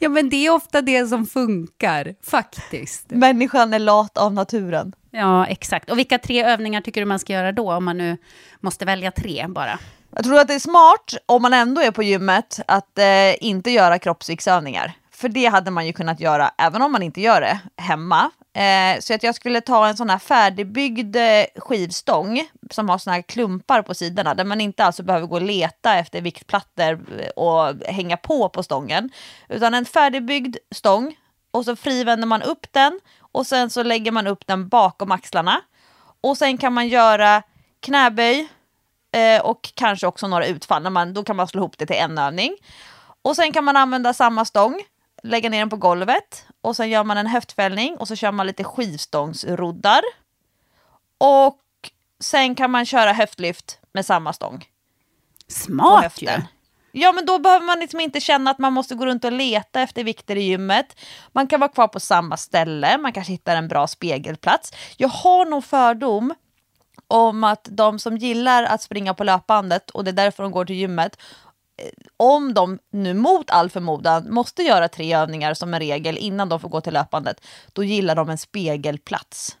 [0.00, 3.10] Ja, men det är ofta det som funkar, faktiskt.
[3.10, 4.92] Människan är lat av naturen.
[5.10, 5.90] Ja, exakt.
[5.90, 8.16] Och vilka tre övningar tycker du man ska göra då, om man nu
[8.60, 9.78] måste välja tre bara?
[10.16, 13.70] Jag tror att det är smart, om man ändå är på gymmet, att eh, inte
[13.70, 14.92] göra kroppsviktsövningar.
[15.10, 18.30] För det hade man ju kunnat göra även om man inte gör det hemma.
[18.54, 23.14] Eh, så att jag skulle ta en sån här färdigbyggd eh, skivstång som har såna
[23.14, 27.28] här klumpar på sidorna där man inte alltså behöver gå och leta efter viktplattor eh,
[27.28, 29.10] och hänga på på stången.
[29.48, 31.16] Utan en färdigbyggd stång
[31.50, 35.60] och så frivänder man upp den och sen så lägger man upp den bakom axlarna.
[36.20, 37.42] Och sen kan man göra
[37.80, 38.48] knäböj,
[39.14, 40.82] eh, och kanske också några utfall.
[40.82, 42.56] När man, då kan man slå ihop det till en övning.
[43.22, 44.82] Och sen kan man använda samma stång,
[45.22, 48.46] lägga ner den på golvet och sen gör man en höftfällning och så kör man
[48.46, 50.02] lite skivstångsroddar.
[51.18, 51.60] Och
[52.20, 54.64] sen kan man köra höftlyft med samma stång
[55.48, 56.28] Smart ju!
[56.92, 59.80] Ja, men då behöver man liksom inte känna att man måste gå runt och leta
[59.80, 61.00] efter vikter i gymmet.
[61.32, 64.72] Man kan vara kvar på samma ställe, man kanske hittar en bra spegelplats.
[64.96, 66.34] Jag har nog fördom
[67.08, 70.64] om att de som gillar att springa på löpbandet och det är därför de går
[70.64, 71.18] till gymmet,
[72.16, 76.60] om de nu mot all förmodan måste göra tre övningar som en regel innan de
[76.60, 79.56] får gå till löpbandet, då gillar de en spegelplats.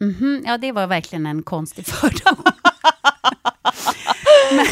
[0.00, 2.42] Mhm, ja, det var verkligen en konstig fördom.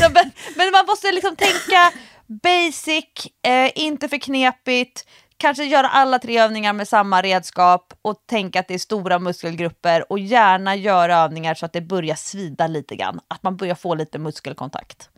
[0.00, 1.92] Ja, men, men man måste liksom tänka
[2.26, 3.04] basic,
[3.42, 5.04] eh, inte för knepigt,
[5.36, 10.12] kanske göra alla tre övningar med samma redskap och tänka att det är stora muskelgrupper
[10.12, 13.94] och gärna göra övningar så att det börjar svida lite grann, att man börjar få
[13.94, 15.10] lite muskelkontakt.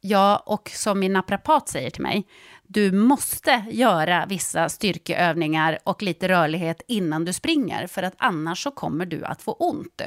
[0.00, 2.26] Ja, och som min naprapat säger till mig,
[2.62, 8.70] du måste göra vissa styrkeövningar och lite rörlighet innan du springer, för att annars så
[8.70, 10.02] kommer du att få ont.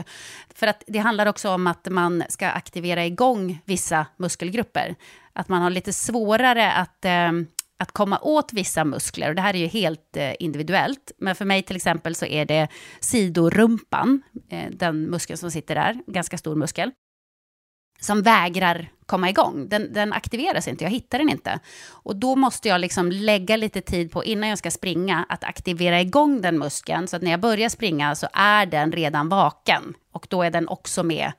[0.55, 4.95] För att det handlar också om att man ska aktivera igång vissa muskelgrupper.
[5.33, 7.31] Att man har lite svårare att, eh,
[7.79, 9.29] att komma åt vissa muskler.
[9.29, 11.11] Och det här är ju helt eh, individuellt.
[11.17, 12.67] Men för mig till exempel så är det
[12.99, 16.91] sidorumpan, eh, den muskeln som sitter där, ganska stor muskel
[18.01, 19.69] som vägrar komma igång.
[19.69, 21.59] Den, den aktiveras inte, jag hittar den inte.
[21.89, 26.01] Och då måste jag liksom lägga lite tid på, innan jag ska springa, att aktivera
[26.01, 27.07] igång den muskeln.
[27.07, 29.93] Så att när jag börjar springa så är den redan vaken.
[30.11, 31.31] Och då är den också med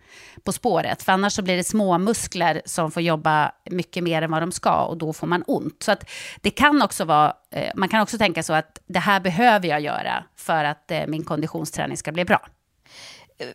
[0.44, 1.02] på spåret.
[1.02, 4.52] För annars så blir det små muskler som får jobba mycket mer än vad de
[4.52, 5.82] ska och då får man ont.
[5.82, 9.20] Så att det kan också vara, eh, man kan också tänka så att det här
[9.20, 12.48] behöver jag göra för att eh, min konditionsträning ska bli bra.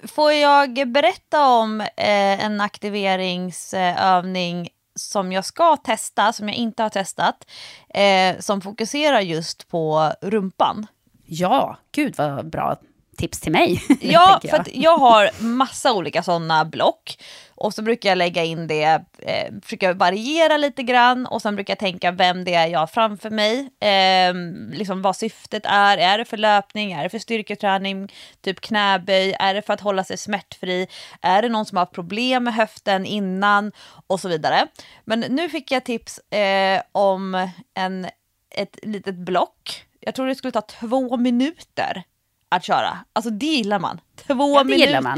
[0.04, 6.90] Får jag berätta om eh, en aktiveringsövning som jag ska testa, som jag inte har
[6.90, 7.48] testat,
[7.90, 10.88] eh, som fokuserar just på rumpan?
[11.26, 12.78] Ja, gud vad bra
[13.18, 13.84] tips till mig.
[14.02, 14.52] Ja, jag.
[14.52, 17.18] för jag har massa olika sådana block.
[17.58, 21.72] Och så brukar jag lägga in det, eh, försöka variera lite grann och sen brukar
[21.72, 23.60] jag tänka vem det är jag har framför mig.
[23.80, 24.34] Eh,
[24.78, 25.98] liksom vad syftet är.
[25.98, 26.92] Är det för löpning?
[26.92, 28.14] Är det för styrketräning?
[28.42, 29.36] Typ knäböj?
[29.40, 30.88] Är det för att hålla sig smärtfri?
[31.22, 33.72] Är det någon som har haft problem med höften innan?
[34.08, 34.68] Och så vidare.
[35.06, 38.08] Men nu fick jag tips eh, om en,
[38.56, 39.84] ett litet block.
[40.00, 42.04] Jag tror det skulle ta två minuter
[42.50, 42.98] att köra.
[43.14, 44.02] Alltså det gillar man.
[44.28, 44.86] Två Ja, det minuter.
[44.88, 45.18] gillar man.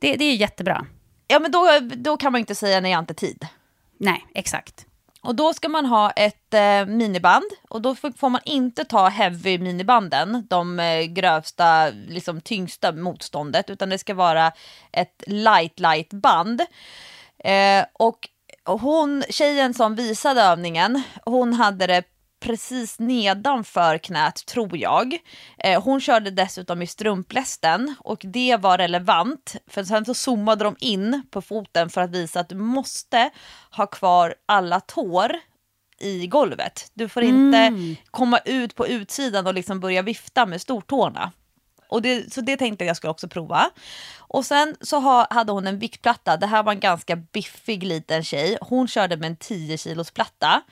[0.00, 0.86] Det, det är jättebra.
[1.28, 3.46] Ja men då, då kan man inte säga nej jag har inte tid.
[3.98, 4.86] Nej, exakt.
[5.24, 9.58] Och då ska man ha ett eh, miniband och då får man inte ta heavy
[9.58, 14.52] minibanden, de eh, grövsta, liksom tyngsta motståndet, utan det ska vara
[14.92, 16.60] ett light light band.
[17.38, 18.28] Eh, och
[18.64, 22.02] hon, tjejen som visade övningen, hon hade det
[22.44, 25.18] precis nedanför knät tror jag.
[25.58, 30.76] Eh, hon körde dessutom i strumplästen och det var relevant för sen så zoomade de
[30.80, 33.30] in på foten för att visa att du måste
[33.70, 35.32] ha kvar alla tår
[36.00, 36.90] i golvet.
[36.94, 37.96] Du får inte mm.
[38.10, 41.32] komma ut på utsidan och liksom börja vifta med stortårna.
[41.88, 43.70] Och det, så det tänkte jag skulle också prova.
[44.18, 46.36] Och sen så ha, hade hon en viktplatta.
[46.36, 48.58] Det här var en ganska biffig liten tjej.
[48.60, 50.62] Hon körde med en 10 kilos platta.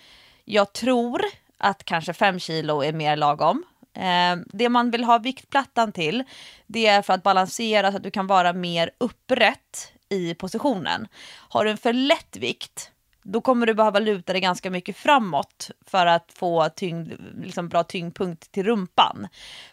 [0.45, 1.23] Jag tror
[1.63, 3.65] att kanske 5 kilo är mer lagom.
[3.95, 6.25] Eh, det man vill ha viktplattan till,
[6.67, 11.09] det är för att balansera så att du kan vara mer upprätt i positionen.
[11.49, 12.91] Har du en för lätt vikt,
[13.23, 17.85] då kommer du behöva luta dig ganska mycket framåt för att få tyngd, liksom bra
[17.85, 19.29] tyngdpunkt till rumpan.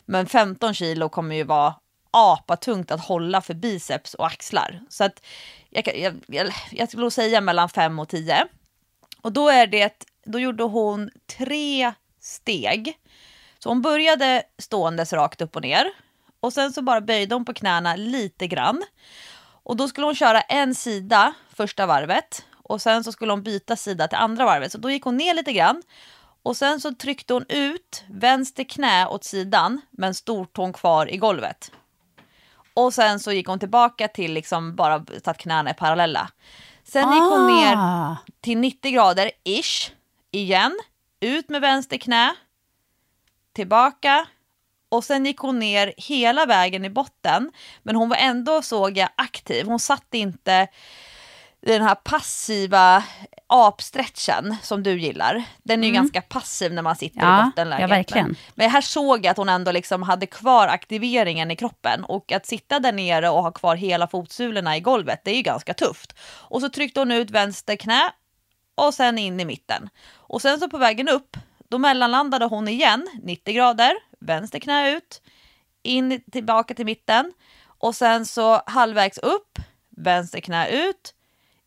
[0.05, 1.75] Men 15 kilo kommer ju vara
[2.11, 4.81] apatungt att hålla för biceps och axlar.
[4.89, 5.25] Så att
[5.69, 8.47] jag, jag, jag, jag skulle säga mellan 5 och 10.
[9.21, 12.97] Och då är det då gjorde hon tre steg.
[13.59, 15.91] Så hon började ståendes rakt upp och ner
[16.39, 18.83] och sen så bara böjde hon på knäna lite grann.
[19.63, 23.75] Och då skulle hon köra en sida första varvet och sen så skulle hon byta
[23.75, 24.71] sida till andra varvet.
[24.71, 25.83] Så då gick hon ner lite grann
[26.43, 31.71] och sen så tryckte hon ut vänster knä åt sidan men stortån kvar i golvet.
[32.73, 36.29] Och sen så gick hon tillbaka till liksom bara så att knäna är parallella.
[36.83, 37.13] Sen ah.
[37.13, 38.17] gick hon ner ah.
[38.41, 39.91] till 90 grader ish
[40.31, 40.79] igen,
[41.19, 42.35] ut med vänster knä,
[43.53, 44.27] tillbaka
[44.89, 47.51] och sen gick hon ner hela vägen i botten.
[47.83, 49.65] Men hon var ändå, såg jag, aktiv.
[49.65, 50.67] Hon satt inte
[51.61, 53.03] den här passiva
[53.47, 55.43] apstretchen som du gillar.
[55.63, 56.01] Den är ju mm.
[56.01, 57.81] ganska passiv när man sitter ja, i bottenläget.
[57.81, 58.27] Ja, verkligen.
[58.27, 62.31] Men, men här såg jag att hon ändå liksom hade kvar aktiveringen i kroppen och
[62.31, 65.73] att sitta där nere och ha kvar hela fotsulorna i golvet, det är ju ganska
[65.73, 66.15] tufft.
[66.23, 68.11] Och så tryckte hon ut vänster knä
[68.75, 69.89] och sen in i mitten.
[70.29, 71.37] Och sen så på vägen upp,
[71.69, 75.21] då mellanlandade hon igen 90 grader, vänster knä ut,
[75.83, 77.33] in tillbaka till mitten
[77.65, 81.13] och sen så halvvägs upp, vänster knä ut,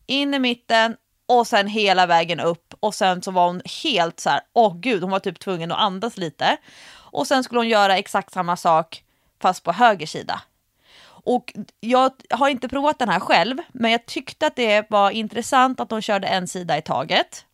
[0.05, 0.95] in i mitten
[1.25, 5.01] och sen hela vägen upp och sen så var hon helt så här, åh gud,
[5.01, 6.57] hon var typ tvungen att andas lite.
[6.95, 9.03] Och sen skulle hon göra exakt samma sak
[9.41, 10.41] fast på höger sida.
[11.25, 15.79] Och jag har inte provat den här själv, men jag tyckte att det var intressant
[15.79, 17.45] att hon körde en sida i taget.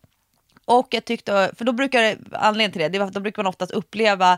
[0.70, 3.72] Och jag tyckte, för då brukar, anledningen till det, det var, då brukar man oftast
[3.72, 4.38] uppleva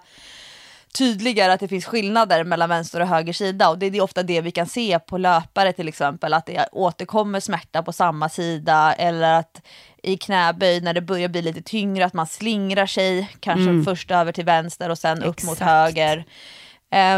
[0.97, 4.41] tydligare att det finns skillnader mellan vänster och höger sida och det är ofta det
[4.41, 9.39] vi kan se på löpare till exempel, att det återkommer smärta på samma sida eller
[9.39, 9.61] att
[10.03, 13.85] i knäböj när det börjar bli lite tyngre att man slingrar sig, kanske mm.
[13.85, 15.29] först över till vänster och sen Exakt.
[15.29, 16.25] upp mot höger.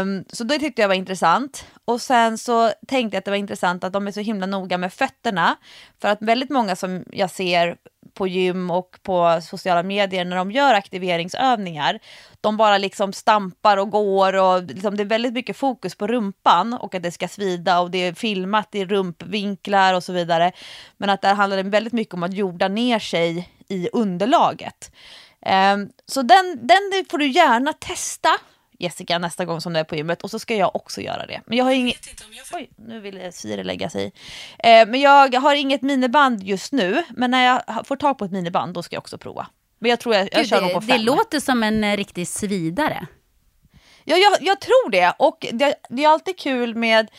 [0.00, 1.66] Um, så det tyckte jag var intressant.
[1.84, 4.78] Och sen så tänkte jag att det var intressant att de är så himla noga
[4.78, 5.56] med fötterna.
[6.00, 7.76] För att väldigt många som jag ser
[8.14, 11.98] på gym och på sociala medier när de gör aktiveringsövningar,
[12.40, 16.74] de bara liksom stampar och går och liksom det är väldigt mycket fokus på rumpan
[16.74, 20.52] och att det ska svida och det är filmat i rumpvinklar och så vidare.
[20.96, 24.90] Men att där handlar det väldigt mycket om att jorda ner sig i underlaget.
[25.46, 28.30] Ehm, så den, den får du gärna testa
[28.78, 31.40] Jessica nästa gång som du är på gymmet och så ska jag också göra det.
[31.46, 31.96] Men jag har inget...
[32.44, 32.58] Får...
[32.58, 34.12] Oj, nu vill Siri lägga sig
[34.58, 38.30] eh, Men jag har inget miniband just nu, men när jag får tag på ett
[38.30, 39.46] miniband då ska jag också prova.
[39.78, 40.88] Men jag tror jag, jag Gud, kör det, på fem.
[40.88, 43.06] Det låter som en eh, riktig svidare.
[44.04, 45.14] Ja, jag, jag tror det.
[45.18, 47.10] Och det, det är alltid kul med,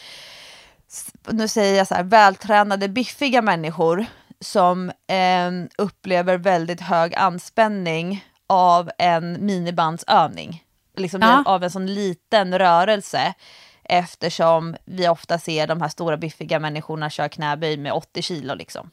[1.29, 4.05] nu säger jag så här, vältränade, biffiga människor
[4.39, 10.64] som eh, upplever väldigt hög anspänning av en minibandsövning
[10.99, 11.43] liksom ja.
[11.45, 13.33] av en sån liten rörelse.
[13.83, 18.55] Eftersom vi ofta ser de här stora biffiga människorna köra knäböj med 80 kilo.
[18.55, 18.89] Liksom.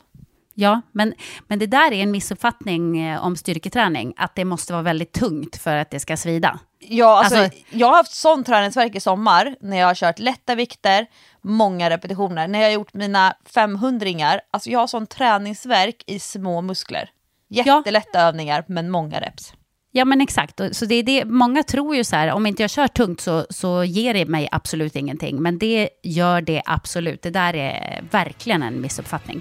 [0.55, 1.15] Ja, men,
[1.49, 5.57] men det där är en missuppfattning eh, om styrketräning, att det måste vara väldigt tungt
[5.57, 6.59] för att det ska svida.
[6.79, 10.55] Ja, alltså, alltså, jag har haft sån träningsverk i sommar när jag har kört lätta
[10.55, 11.07] vikter,
[11.41, 12.49] många repetitioner.
[12.49, 17.11] När jag har gjort mina 500 alltså jag har sån träningsverk i små muskler.
[17.49, 18.21] Jättelätta ja.
[18.21, 19.55] övningar, men många reps.
[19.95, 20.61] Ja, men exakt.
[20.73, 23.47] Så det är det, många tror ju så här, om inte jag kör tungt så,
[23.51, 25.43] så ger det mig absolut ingenting.
[25.43, 27.23] Men det gör det absolut.
[27.23, 29.41] Det där är verkligen en missuppfattning.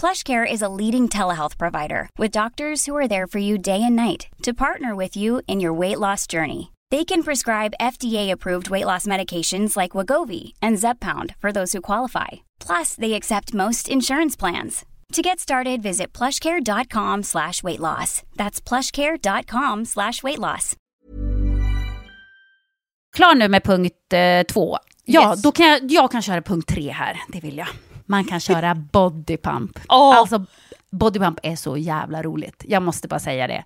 [0.00, 3.94] PlushCare is a leading telehealth provider with doctors who are there for you day and
[3.96, 6.72] night to partner with you in your weight loss journey.
[6.90, 12.28] They can prescribe FDA-approved weight loss medications like Wagovi and Zepbound for those who qualify.
[12.66, 14.84] Plus, they accept most insurance plans.
[15.12, 18.22] To get started, visit plushcare.com slash weight loss.
[18.36, 20.76] That's plushcare.com slash weight loss.
[23.16, 24.78] klar nu med punkt eh, två.
[25.04, 25.42] Ja, Yes.
[25.42, 27.20] då kan jag, jag kan köra punkt tre här.
[27.28, 27.66] Det vill jag.
[28.10, 29.78] Man kan köra bodypump.
[29.88, 30.16] Åh.
[30.16, 30.44] Alltså,
[30.90, 32.64] bodypump är så jävla roligt.
[32.68, 33.64] Jag måste bara säga det.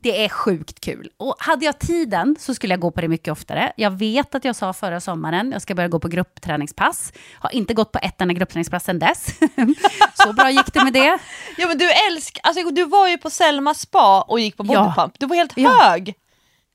[0.00, 1.08] Det är sjukt kul.
[1.16, 3.72] Och hade jag tiden så skulle jag gå på det mycket oftare.
[3.76, 7.12] Jag vet att jag sa förra sommaren, jag ska börja gå på gruppträningspass.
[7.34, 9.26] Har inte gått på ett enda gruppträningspass sedan dess.
[10.14, 11.18] så bra gick det med det.
[11.58, 14.82] Ja men du älskar, alltså du var ju på Selma spa och gick på Ja.
[14.84, 15.14] bodypump.
[15.18, 15.70] Du var helt Ja.
[15.82, 16.14] hög.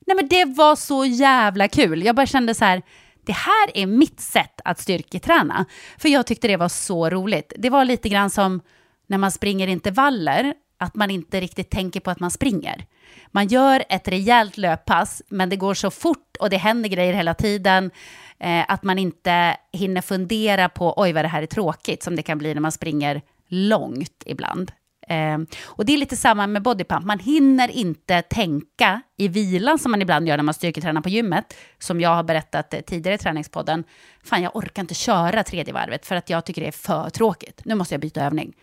[0.07, 2.03] Nej men det var så jävla kul.
[2.03, 2.81] Jag bara kände så här,
[3.25, 5.65] det här är mitt sätt att styrketräna.
[5.97, 7.53] För jag tyckte det var så roligt.
[7.57, 8.61] Det var lite grann som
[9.07, 12.85] när man springer intervaller, att man inte riktigt tänker på att man springer.
[13.27, 17.33] Man gör ett rejält löppass, men det går så fort och det händer grejer hela
[17.33, 17.91] tiden
[18.39, 22.23] eh, att man inte hinner fundera på oj vad det här är tråkigt, som det
[22.23, 24.71] kan bli när man springer långt ibland.
[25.11, 27.05] Eh, och det är lite samma med bodypump.
[27.05, 31.53] Man hinner inte tänka i vilan som man ibland gör när man styrketränar på gymmet.
[31.79, 33.83] Som jag har berättat eh, tidigare i träningspodden.
[34.23, 37.61] Fan, jag orkar inte köra tredje varvet för att jag tycker det är för tråkigt.
[37.65, 38.53] Nu måste jag byta övning.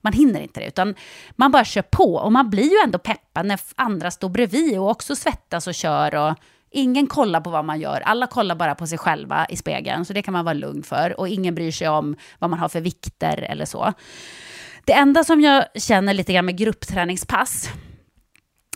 [0.00, 0.94] Man hinner inte det, utan
[1.36, 2.14] man bara kör på.
[2.14, 6.14] Och man blir ju ändå peppad när andra står bredvid och också svettas och kör.
[6.14, 6.34] Och
[6.70, 8.00] ingen kollar på vad man gör.
[8.00, 10.04] Alla kollar bara på sig själva i spegeln.
[10.04, 11.20] Så det kan man vara lugn för.
[11.20, 13.92] Och ingen bryr sig om vad man har för vikter eller så.
[14.88, 17.68] Det enda som jag känner lite grann med gruppträningspass,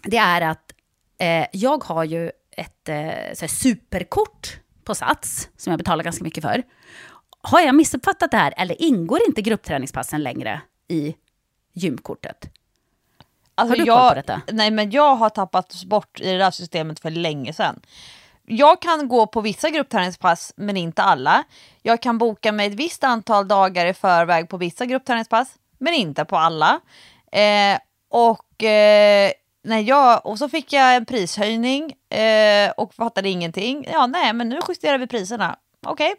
[0.03, 0.73] det är att
[1.19, 6.63] eh, jag har ju ett eh, superkort på Sats, som jag betalar ganska mycket för.
[7.43, 11.15] Har jag missuppfattat det här, eller ingår inte gruppträningspassen längre i
[11.73, 12.51] gymkortet?
[13.55, 14.43] Alltså Har du jag, koll på detta?
[14.53, 17.81] Nej men jag har tappat bort i det där systemet för länge sedan.
[18.47, 21.45] Jag kan gå på vissa gruppträningspass men inte alla.
[21.83, 26.25] Jag kan boka mig ett visst antal dagar i förväg på vissa gruppträningspass men inte
[26.25, 26.81] på alla.
[27.33, 27.79] Eh,
[28.11, 29.33] och, eh,
[29.65, 33.87] när jag, och så fick jag en prishöjning eh, och fattade ingenting.
[33.93, 35.57] Ja nej men nu justerar vi priserna.
[35.87, 36.15] Okej.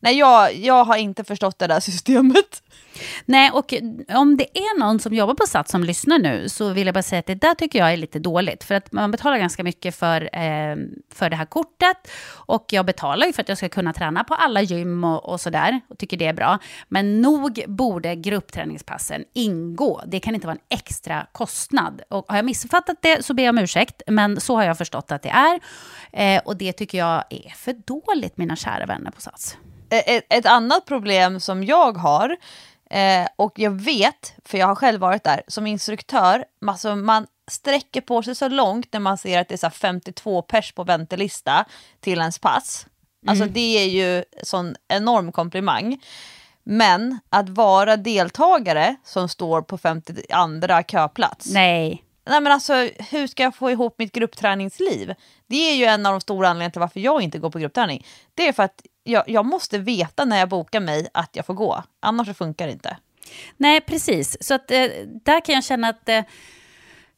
[0.00, 2.62] Nej jag, jag har inte förstått det där systemet.
[3.24, 3.74] Nej, och
[4.08, 7.02] om det är någon som jobbar på Sats som lyssnar nu så vill jag bara
[7.02, 8.64] säga att det där tycker jag är lite dåligt.
[8.64, 10.76] För att man betalar ganska mycket för, eh,
[11.14, 11.96] för det här kortet.
[12.32, 15.40] Och jag betalar ju för att jag ska kunna träna på alla gym och, och
[15.40, 15.80] sådär.
[15.88, 16.58] Och tycker det är bra.
[16.88, 20.02] Men nog borde gruppträningspassen ingå.
[20.06, 22.02] Det kan inte vara en extra kostnad.
[22.08, 24.02] Och har jag missuppfattat det så ber jag om ursäkt.
[24.06, 25.60] Men så har jag förstått att det är.
[26.12, 29.56] Eh, och det tycker jag är för dåligt, mina kära vänner på Sats
[29.90, 32.36] ett, ett annat problem som jag har,
[32.90, 38.00] eh, och jag vet, för jag har själv varit där, som instruktör, alltså man sträcker
[38.00, 40.84] på sig så långt när man ser att det är så här 52 pers på
[40.84, 41.64] väntelista
[42.00, 42.86] till ens pass.
[43.26, 46.02] Alltså det är ju sån enorm komplimang.
[46.64, 50.22] Men att vara deltagare som står på 52
[50.88, 51.46] köplats.
[51.52, 52.02] Nej.
[52.28, 52.74] Nej men alltså
[53.10, 55.14] hur ska jag få ihop mitt gruppträningsliv?
[55.46, 58.06] Det är ju en av de stora anledningarna till varför jag inte går på gruppträning.
[58.34, 61.54] Det är för att jag, jag måste veta när jag bokar mig att jag får
[61.54, 61.82] gå.
[62.00, 62.96] Annars så funkar det inte.
[63.56, 64.36] Nej, precis.
[64.40, 64.84] Så att, eh,
[65.24, 66.22] där kan jag känna att eh,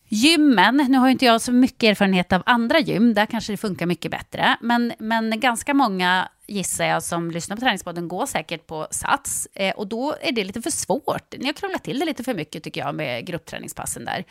[0.09, 3.57] gymmen, nu har ju inte jag så mycket erfarenhet av andra gym, där kanske det
[3.57, 4.57] funkar mycket bättre.
[4.61, 9.49] Men, men ganska många, gissar jag, som lyssnar på Träningspodden går säkert på Sats.
[9.55, 11.35] Eh, och då är det lite för svårt.
[11.39, 14.25] Ni har krånglat till det lite för mycket tycker jag med gruppträningspassen där.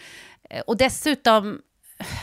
[0.49, 1.61] Eh, och dessutom,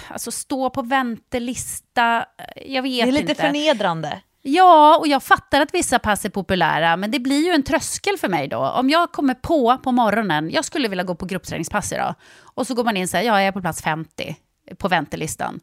[0.09, 3.43] alltså stå på väntelista, eh, jag vet Det är lite inte.
[3.43, 4.21] förnedrande.
[4.47, 8.19] Ja, och jag fattar att vissa pass är populära, men det blir ju en tröskel
[8.19, 8.59] för mig då.
[8.59, 12.15] Om jag kommer på på morgonen, jag skulle vilja gå på gruppträningspass idag,
[12.55, 14.37] och så går man in så här, ja, jag är på plats 50
[14.79, 15.61] på väntelistan.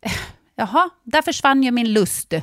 [0.54, 2.34] Jaha, där försvann ju min lust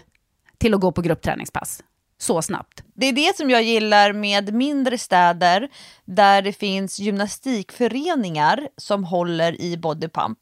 [0.58, 1.84] till att gå på gruppträningspass
[2.18, 2.84] så snabbt.
[2.96, 5.70] Det är det som jag gillar med mindre städer
[6.06, 10.40] där det finns gymnastikföreningar som håller i bodypump.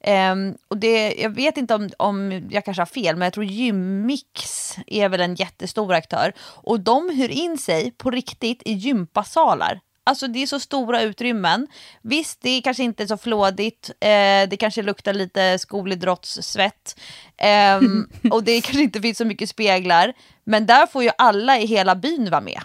[0.00, 3.44] Ehm, och det, jag vet inte om, om jag kanske har fel, men jag tror
[3.44, 6.32] Gymmix är väl en jättestor aktör.
[6.40, 9.80] Och de hyr in sig på riktigt i gympasalar.
[10.04, 11.66] Alltså det är så stora utrymmen.
[12.02, 13.90] Visst, det är kanske inte så flådigt.
[14.00, 17.00] Eh, det kanske luktar lite skolidrottssvett.
[17.36, 17.80] Eh,
[18.32, 20.12] och det kanske inte finns så mycket speglar.
[20.44, 22.60] Men där får ju alla i hela byn vara med.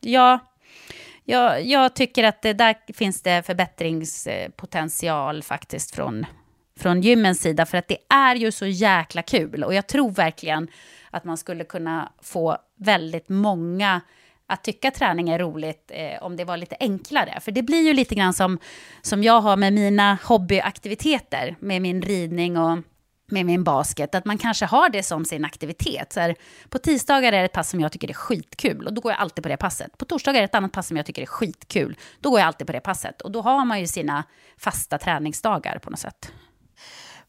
[0.00, 0.38] Ja,
[1.24, 6.26] jag, jag tycker att det, där finns det förbättringspotential faktiskt från,
[6.80, 7.66] från gymmens sida.
[7.66, 9.64] För att det är ju så jäkla kul.
[9.64, 10.68] Och jag tror verkligen
[11.10, 14.00] att man skulle kunna få väldigt många
[14.46, 17.40] att tycka träning är roligt eh, om det var lite enklare.
[17.40, 18.58] För det blir ju lite grann som,
[19.02, 22.78] som jag har med mina hobbyaktiviteter, med min ridning och
[23.28, 26.12] med min basket, att man kanske har det som sin aktivitet.
[26.12, 26.36] Så här,
[26.68, 29.20] på tisdagar är det ett pass som jag tycker är skitkul och då går jag
[29.20, 29.98] alltid på det passet.
[29.98, 31.96] På torsdagar är det ett annat pass som jag tycker är skitkul.
[32.20, 33.20] Då går jag alltid på det passet.
[33.20, 34.24] Och då har man ju sina
[34.58, 36.32] fasta träningsdagar på något sätt.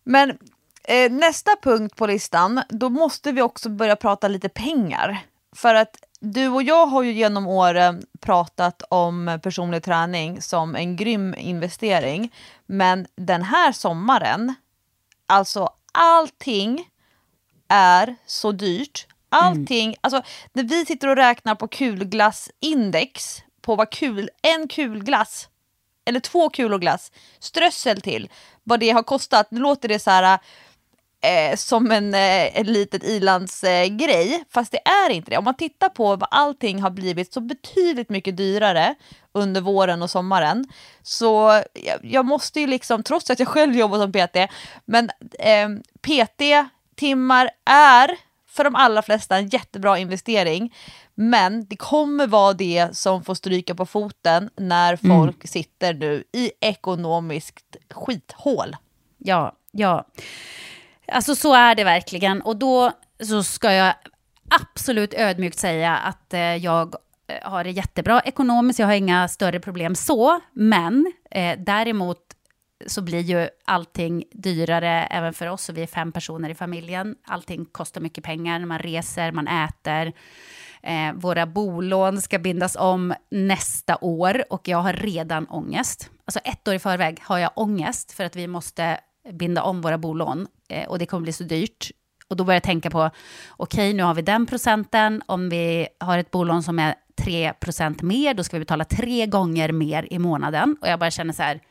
[0.07, 0.37] Men
[0.83, 5.19] eh, nästa punkt på listan, då måste vi också börja prata lite pengar.
[5.55, 10.95] För att du och jag har ju genom åren pratat om personlig träning som en
[10.95, 12.33] grym investering.
[12.65, 14.53] Men den här sommaren,
[15.25, 16.89] alltså allting
[17.67, 19.07] är så dyrt.
[19.29, 19.99] Allting, mm.
[20.01, 20.21] alltså
[20.53, 25.49] när vi sitter och räknar på kulglassindex, på vad kul, en kulglass,
[26.05, 28.29] eller två kulor glass, strössel till,
[28.67, 29.51] vad det har kostat.
[29.51, 30.39] Nu låter det så här
[31.21, 35.37] eh, som en, eh, en litet ilandsgrej, eh, fast det är inte det.
[35.37, 38.95] Om man tittar på vad allting har blivit så betydligt mycket dyrare
[39.31, 40.65] under våren och sommaren,
[41.03, 44.51] så jag, jag måste ju liksom, trots att jag själv jobbar som PT,
[44.85, 45.09] men
[45.39, 45.69] eh,
[46.01, 48.26] PT-timmar är
[48.57, 50.73] för de allra flesta en jättebra investering.
[51.15, 55.17] Men det kommer vara det som får stryka på foten när mm.
[55.17, 55.47] folk mm.
[55.47, 58.75] sitter nu i ekonomiskt skithål.
[59.17, 60.07] Ja, ja.
[61.11, 62.41] Alltså så är det verkligen.
[62.41, 62.91] Och då
[63.23, 63.93] så ska jag
[64.61, 66.95] absolut ödmjukt säga att eh, jag
[67.27, 68.79] eh, har det jättebra ekonomiskt.
[68.79, 70.39] Jag har inga större problem så.
[70.53, 72.19] Men eh, däremot
[72.85, 75.69] så blir ju allting dyrare även för oss.
[75.69, 77.15] Och vi är fem personer i familjen.
[77.25, 78.65] Allting kostar mycket pengar.
[78.65, 80.13] Man reser, man äter.
[80.83, 86.09] Eh, våra bolån ska bindas om nästa år och jag har redan ångest.
[86.25, 88.99] Alltså ett år i förväg har jag ångest för att vi måste
[89.33, 91.91] binda om våra bolån eh, och det kommer bli så dyrt.
[92.27, 92.99] Och då börjar jag tänka på,
[93.57, 95.21] okej, okay, nu har vi den procenten.
[95.25, 99.25] Om vi har ett bolån som är 3 procent mer, då ska vi betala tre
[99.25, 100.77] gånger mer i månaden.
[100.81, 101.61] Och jag bara känner så här,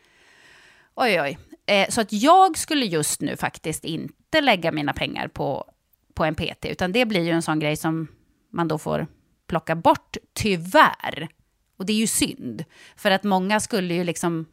[0.97, 1.39] oj, oj.
[1.67, 5.73] Eh, så att jag skulle just nu faktiskt inte lägga mina pengar på,
[6.15, 8.09] på en PT, utan det blir ju en sån grej som
[8.51, 9.07] man då får
[9.47, 11.29] plocka bort, tyvärr.
[11.77, 12.65] Och det är ju synd,
[12.97, 14.47] för att många skulle ju liksom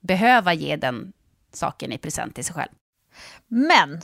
[0.00, 1.12] behöva ge den
[1.52, 2.72] saken i present till sig själv.
[3.48, 4.00] Men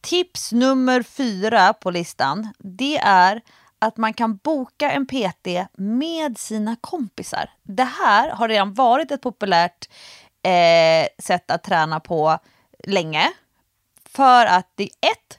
[0.00, 3.40] tips nummer fyra på listan, det är
[3.78, 7.50] att man kan boka en PT med sina kompisar.
[7.62, 9.88] Det här har redan varit ett populärt
[10.42, 12.38] eh, sätt att träna på
[12.84, 13.32] länge.
[14.04, 15.38] För att det är ett,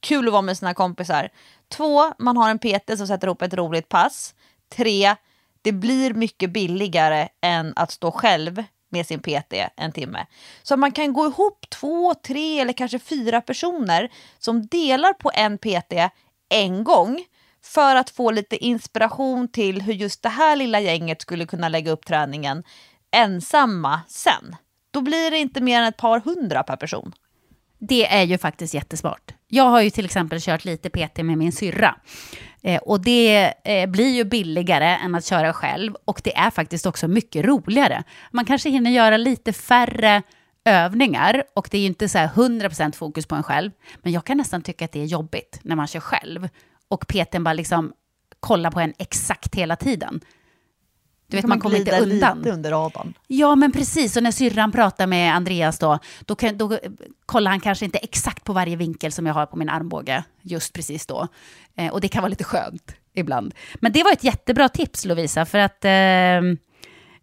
[0.00, 1.28] kul att vara med sina kompisar.
[1.68, 4.34] Två, man har en PT som sätter ihop ett roligt pass.
[4.68, 5.16] Tre,
[5.62, 10.26] det blir mycket billigare än att stå själv med sin PT en timme.
[10.62, 15.58] Så man kan gå ihop två, tre eller kanske fyra personer som delar på en
[15.58, 15.92] PT
[16.48, 17.24] en gång
[17.64, 21.92] för att få lite inspiration till hur just det här lilla gänget skulle kunna lägga
[21.92, 22.64] upp träningen
[23.12, 24.56] ensamma sen.
[24.90, 27.12] Då blir det inte mer än ett par hundra per person.
[27.78, 29.34] Det är ju faktiskt jättesmart.
[29.48, 31.94] Jag har ju till exempel kört lite PT med min syrra.
[32.62, 36.86] Eh, och det eh, blir ju billigare än att köra själv och det är faktiskt
[36.86, 38.02] också mycket roligare.
[38.30, 40.22] Man kanske hinner göra lite färre
[40.64, 43.70] övningar och det är ju inte så här 100% fokus på en själv.
[44.02, 46.48] Men jag kan nästan tycka att det är jobbigt när man kör själv
[46.88, 47.92] och PTn bara liksom
[48.40, 50.20] kollar på en exakt hela tiden.
[51.32, 52.38] Du vet, man kommer inte undan.
[52.38, 53.14] lite under radarn.
[53.26, 54.16] Ja, men precis.
[54.16, 56.78] Och när syrran pratar med Andreas då, då, kan, då
[57.26, 60.72] kollar han kanske inte exakt på varje vinkel som jag har på min armbåge just
[60.72, 61.28] precis då.
[61.76, 63.54] Eh, och det kan vara lite skönt ibland.
[63.74, 66.58] Men det var ett jättebra tips, Lovisa, för att ehm,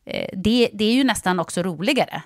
[0.05, 2.21] eh, det, det är ju nästan också roligare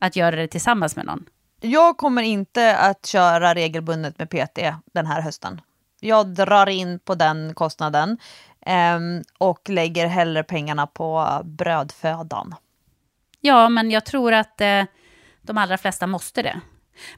[0.00, 1.24] att göra det tillsammans med någon.
[1.60, 4.58] Jag kommer inte att köra regelbundet med PT
[4.94, 5.60] den här hösten.
[6.00, 8.18] Jag drar in på den kostnaden.
[8.66, 12.54] Um, och lägger hellre pengarna på brödfödan.
[13.40, 14.84] Ja, men jag tror att eh,
[15.42, 16.60] de allra flesta måste det.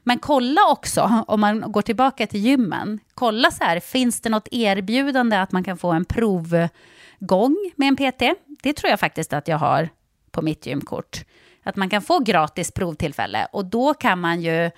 [0.03, 4.47] Men kolla också, om man går tillbaka till gymmen, kolla så här, finns det något
[4.51, 8.39] erbjudande att man kan få en provgång med en PT?
[8.63, 9.89] Det tror jag faktiskt att jag har
[10.31, 11.25] på mitt gymkort.
[11.63, 14.71] Att man kan få gratis provtillfälle och då kan man ju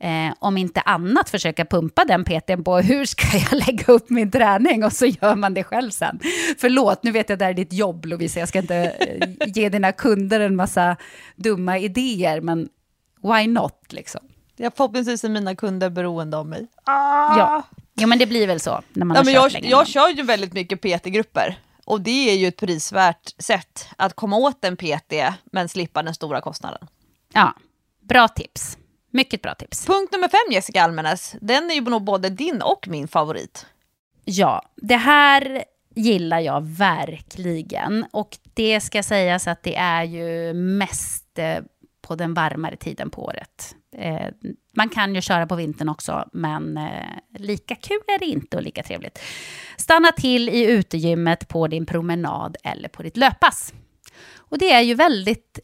[0.00, 4.30] eh, om inte annat försöka pumpa den PTn på hur ska jag lägga upp min
[4.30, 6.20] träning och så gör man det själv sen.
[6.58, 9.68] Förlåt, nu vet jag att det är ditt jobb Lovisa, jag ska inte eh, ge
[9.68, 10.96] dina kunder en massa
[11.36, 12.68] dumma idéer, men
[13.22, 14.20] why not liksom?
[14.56, 16.66] Ja, förhoppningsvis är mina kunder beroende av mig.
[16.84, 17.38] Ah.
[17.38, 17.62] Ja.
[17.94, 19.70] Jo, men det blir väl så när man ja, har men kört jag, länge.
[19.70, 21.58] jag kör ju väldigt mycket PT-grupper.
[21.84, 25.12] Och det är ju ett prisvärt sätt att komma åt en PT
[25.52, 26.88] men slippa den stora kostnaden.
[27.32, 27.54] Ja,
[28.00, 28.78] bra tips.
[29.10, 29.86] Mycket bra tips.
[29.86, 33.66] Punkt nummer fem Jessica Almenäs, den är ju nog både din och min favorit.
[34.24, 38.06] Ja, det här gillar jag verkligen.
[38.10, 41.58] Och det ska sägas att det är ju mest eh,
[42.02, 43.76] på den varmare tiden på året.
[43.96, 44.28] Eh,
[44.76, 48.62] man kan ju köra på vintern också, men eh, lika kul är det inte och
[48.62, 49.18] lika trevligt.
[49.76, 53.72] Stanna till i utegymmet på din promenad eller på ditt löppass.
[54.36, 55.58] Och det är ju väldigt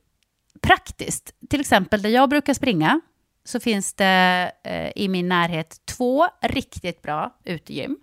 [0.62, 1.34] praktiskt.
[1.50, 3.00] Till exempel där jag brukar springa
[3.46, 7.96] så finns det eh, i min närhet två riktigt bra utegym.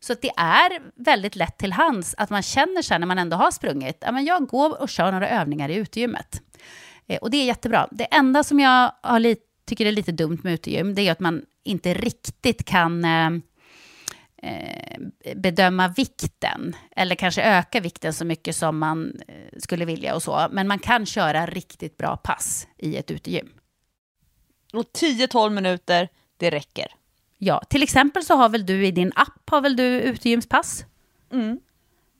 [0.00, 3.36] Så att det är väldigt lätt till hands att man känner sig när man ändå
[3.36, 6.42] har sprungit, ja, men jag går och kör några övningar i utegymmet.
[7.06, 7.88] Eh, och det är jättebra.
[7.90, 11.20] Det enda som jag har lite, tycker är lite dumt med utegym, det är att
[11.20, 13.30] man inte riktigt kan eh,
[14.42, 14.98] eh,
[15.36, 20.48] bedöma vikten, eller kanske öka vikten så mycket som man eh, skulle vilja och så.
[20.50, 23.48] Men man kan köra riktigt bra pass i ett utegym.
[24.72, 26.86] Och 10-12 minuter, det räcker.
[27.38, 30.84] Ja, till exempel så har väl du i din app har väl du utegymspass?
[31.32, 31.60] Mm.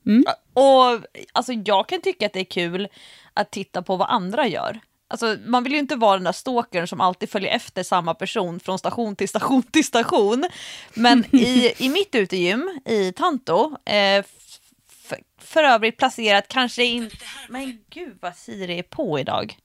[0.06, 0.24] Mm.
[0.52, 2.88] Och alltså, jag kan tycka att det är kul
[3.34, 4.80] att titta på vad andra gör.
[5.08, 8.60] Alltså, man vill ju inte vara den där stalkern som alltid följer efter samma person
[8.60, 10.48] från station till station till station.
[10.94, 14.24] Men i, i mitt utegym i Tanto, eh,
[15.38, 17.16] för övrigt placerat kanske inte...
[17.48, 19.56] Men gud vad Siri är på idag.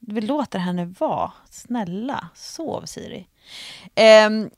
[0.00, 1.32] Vi låter henne vara.
[1.50, 3.26] Snälla, sov Siri.
[3.94, 4.50] Ehm,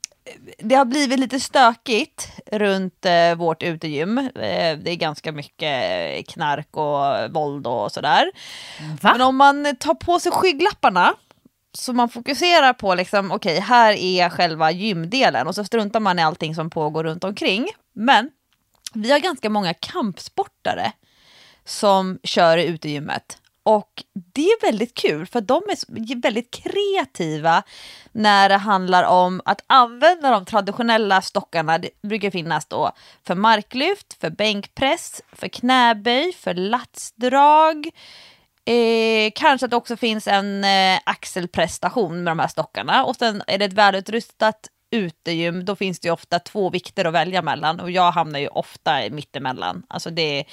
[0.57, 4.17] det har blivit lite stökigt runt eh, vårt utegym.
[4.17, 8.31] Eh, det är ganska mycket knark och våld och sådär.
[9.01, 9.11] Va?
[9.11, 11.13] Men om man tar på sig skygglapparna
[11.73, 16.23] så man fokuserar på liksom, okej, här är själva gymdelen och så struntar man i
[16.23, 17.67] allting som pågår runt omkring.
[17.93, 18.29] Men
[18.93, 20.91] vi har ganska många kampsportare
[21.65, 23.40] som kör i utegymmet.
[23.63, 27.63] Och det är väldigt kul för de är väldigt kreativa
[28.11, 31.77] när det handlar om att använda de traditionella stockarna.
[31.77, 32.91] Det brukar finnas då
[33.27, 37.89] för marklyft, för bänkpress, för knäböj, för latsdrag.
[38.65, 43.43] Eh, kanske att det också finns en eh, axelprestation med de här stockarna och sen
[43.47, 47.79] är det ett välutrustat utegym, då finns det ju ofta två vikter att välja mellan
[47.79, 49.83] och jag hamnar ju ofta mittemellan.
[49.87, 50.45] Alltså det,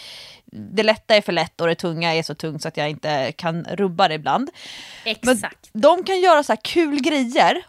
[0.46, 3.32] det lätta är för lätt och det tunga är så tungt så att jag inte
[3.32, 4.50] kan rubba det ibland.
[5.04, 5.70] Exakt.
[5.72, 7.64] Men de kan göra så här kul grejer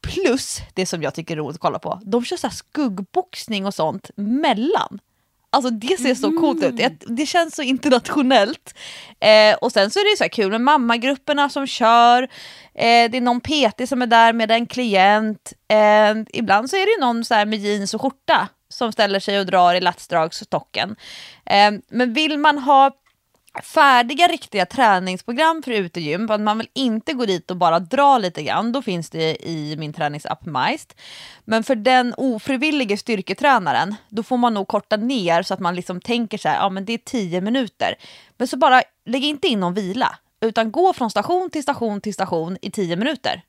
[0.00, 2.00] plus det som jag tycker är roligt att kolla på.
[2.04, 4.98] De kör så här skuggboxning och sånt mellan.
[5.56, 6.76] Alltså det ser så coolt ut.
[6.76, 8.74] Det, det känns så internationellt.
[9.20, 12.22] Eh, och sen så är det så här kul med mammagrupperna som kör.
[12.74, 15.52] Eh, det är någon PT som är där med en klient.
[15.68, 19.40] Eh, ibland så är det någon så här med jeans och skjorta som ställer sig
[19.40, 20.96] och drar i latsdragsstocken.
[21.46, 22.90] Eh, men vill man ha
[23.62, 28.18] färdiga riktiga träningsprogram för utegym, för att man vill inte gå dit och bara dra
[28.18, 30.94] lite grann, då finns det i min träningsapp Majst.
[31.44, 36.00] Men för den ofrivillige styrketränaren, då får man nog korta ner så att man liksom
[36.00, 37.94] tänker så här, ja men det är 10 minuter.
[38.36, 42.14] Men så bara lägg inte in någon vila, utan gå från station till station till
[42.14, 43.42] station i 10 minuter.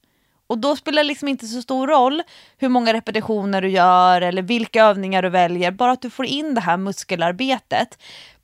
[0.47, 2.23] Och då spelar det liksom inte så stor roll
[2.57, 6.53] hur många repetitioner du gör eller vilka övningar du väljer, bara att du får in
[6.53, 7.97] det här muskelarbetet.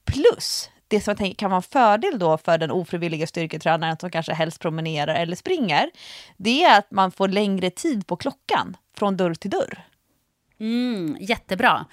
[0.06, 4.12] Plus det som jag tänker kan vara en fördel då för den ofrivilliga styrketränaren som
[4.12, 5.90] kanske helst promenerar eller springer,
[6.38, 9.84] det är att man får längre tid på klockan från dörr till dörr.
[10.60, 11.86] Mm, jättebra.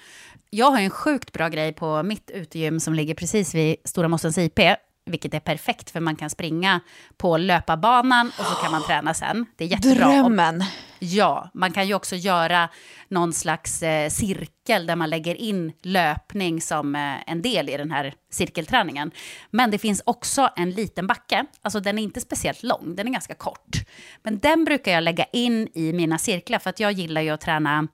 [0.49, 4.37] Jag har en sjukt bra grej på mitt utegym som ligger precis vid Stora Mossens
[4.37, 4.59] IP,
[5.05, 6.79] vilket är perfekt för man kan springa
[7.17, 9.45] på löparbanan och så kan man träna sen.
[9.55, 10.05] Det är jättebra.
[10.05, 10.63] Drömmen!
[11.03, 12.69] Ja, man kan ju också göra
[13.07, 17.91] någon slags eh, cirkel där man lägger in löpning som eh, en del i den
[17.91, 19.11] här cirkelträningen.
[19.51, 23.11] Men det finns också en liten backe, alltså den är inte speciellt lång, den är
[23.11, 23.77] ganska kort.
[24.23, 27.41] Men den brukar jag lägga in i mina cirklar för att jag gillar ju att
[27.41, 27.87] träna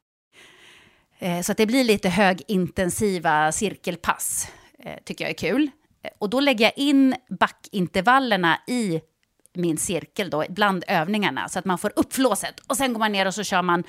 [1.20, 5.72] eh, så att det blir lite högintensiva cirkelpass, eh, tycker jag är kul.
[6.04, 9.02] Eh, och då lägger jag in backintervallerna i
[9.58, 12.60] min cirkel då, bland övningarna, så att man får upp flåset.
[12.68, 13.84] Och sen går man ner och så kör man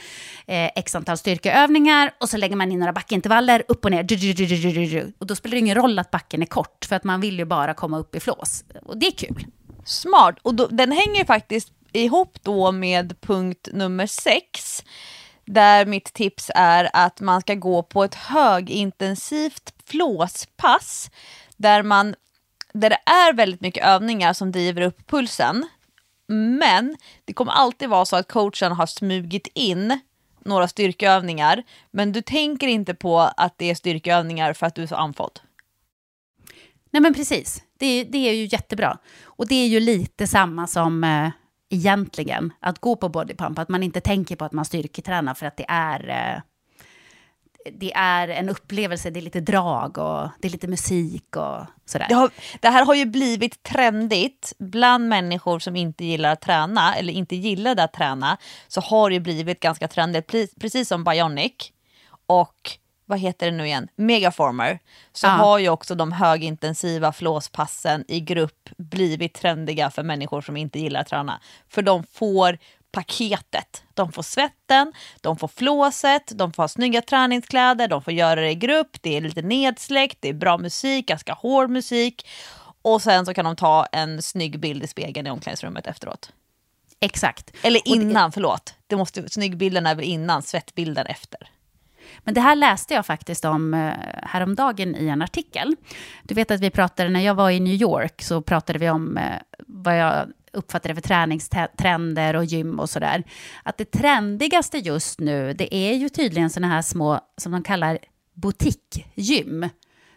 [0.46, 5.12] eh, x antal styrkeövningar och så lägger man in några backintervaller, upp och ner.
[5.18, 7.44] Och då spelar det ingen roll att backen är kort, för att man vill ju
[7.44, 8.64] bara komma upp i flås.
[8.82, 9.46] Och det är kul.
[9.84, 10.38] Smart!
[10.42, 14.84] Och då, den hänger faktiskt ihop då med punkt nummer sex.
[15.44, 21.10] Där mitt tips är att man ska gå på ett högintensivt flåspass.
[21.56, 22.14] Där, man,
[22.72, 25.66] där det är väldigt mycket övningar som driver upp pulsen.
[26.58, 30.00] Men det kommer alltid vara så att coachen har smugit in
[30.44, 31.62] några styrkeövningar.
[31.90, 35.40] Men du tänker inte på att det är styrkeövningar för att du är så andfådd.
[36.90, 38.98] Nej men precis, det, det är ju jättebra.
[39.24, 41.30] Och det är ju lite samma som eh,
[41.68, 45.56] egentligen att gå på bodypump, att man inte tänker på att man styrketränar för att
[45.56, 46.42] det är, eh,
[47.70, 52.06] det är en upplevelse, det är lite drag och det är lite musik och sådär.
[52.08, 56.94] Det, har, det här har ju blivit trendigt bland människor som inte gillar att träna
[56.94, 58.36] eller inte gillade att träna
[58.68, 60.26] så har det blivit ganska trendigt,
[60.60, 61.72] precis som Bionic
[62.26, 64.78] och vad heter det nu igen, Megaformer,
[65.12, 65.30] så ja.
[65.30, 71.00] har ju också de högintensiva flåspassen i grupp blivit trendiga för människor som inte gillar
[71.00, 71.40] att träna.
[71.68, 72.58] För de får
[72.92, 73.82] paketet.
[73.94, 78.50] De får svetten, de får flåset, de får ha snygga träningskläder, de får göra det
[78.50, 82.26] i grupp, det är lite nedsläckt, det är bra musik, ganska hård musik.
[82.82, 86.32] Och sen så kan de ta en snygg bild i spegeln i omklädningsrummet efteråt.
[87.00, 87.50] Exakt.
[87.62, 88.34] Eller innan, det...
[88.34, 88.74] förlåt.
[88.86, 91.50] Det måste, snyggbilden är väl innan, svettbilden efter.
[92.18, 95.76] Men det här läste jag faktiskt om eh, häromdagen i en artikel.
[96.22, 99.16] Du vet att vi pratade, när jag var i New York, så pratade vi om
[99.16, 103.24] eh, vad jag uppfattar det för träningstrender och gym och sådär.
[103.62, 107.98] Att det trendigaste just nu, det är ju tydligen sådana här små, som de kallar
[108.34, 109.68] boutiquegym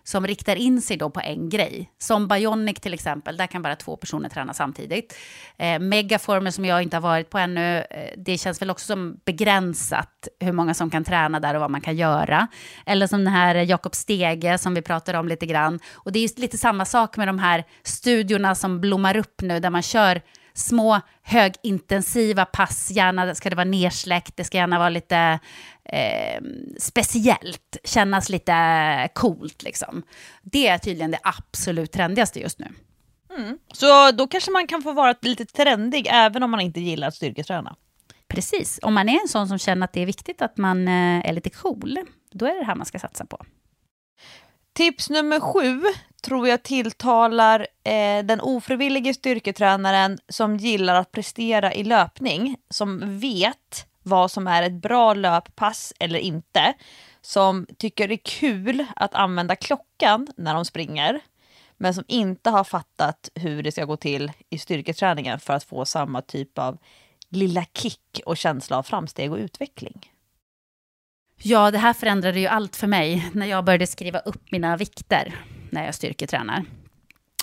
[0.03, 1.91] som riktar in sig då på en grej.
[1.97, 5.15] Som Bionic till exempel, där kan bara två personer träna samtidigt.
[5.57, 9.19] Eh, Megaformer som jag inte har varit på ännu, eh, det känns väl också som
[9.25, 12.47] begränsat hur många som kan träna där och vad man kan göra.
[12.85, 15.79] Eller som den här Jakob Stege som vi pratade om lite grann.
[15.93, 19.69] Och det är lite samma sak med de här studiorna som blommar upp nu, där
[19.69, 20.21] man kör
[20.53, 25.39] små högintensiva pass, gärna ska det vara nersläckt, det ska gärna vara lite
[25.91, 26.41] eh,
[26.77, 30.03] speciellt, kännas lite coolt liksom.
[30.41, 32.67] Det är tydligen det absolut trendigaste just nu.
[33.37, 33.57] Mm.
[33.73, 37.15] Så då kanske man kan få vara lite trendig även om man inte gillar att
[37.15, 37.75] styrketräna.
[38.27, 41.29] Precis, om man är en sån som känner att det är viktigt att man eh,
[41.29, 41.99] är lite cool,
[42.31, 43.45] då är det det här man ska satsa på.
[44.73, 45.81] Tips nummer sju
[46.23, 53.87] tror jag tilltalar eh, den ofrivillige styrketränaren som gillar att prestera i löpning, som vet
[54.03, 56.73] vad som är ett bra löppass eller inte,
[57.21, 61.19] som tycker det är kul att använda klockan när de springer,
[61.77, 65.85] men som inte har fattat hur det ska gå till i styrketräningen för att få
[65.85, 66.77] samma typ av
[67.29, 70.11] lilla kick och känsla av framsteg och utveckling.
[71.43, 75.35] Ja, det här förändrade ju allt för mig när jag började skriva upp mina vikter
[75.69, 76.65] när jag styrketränar.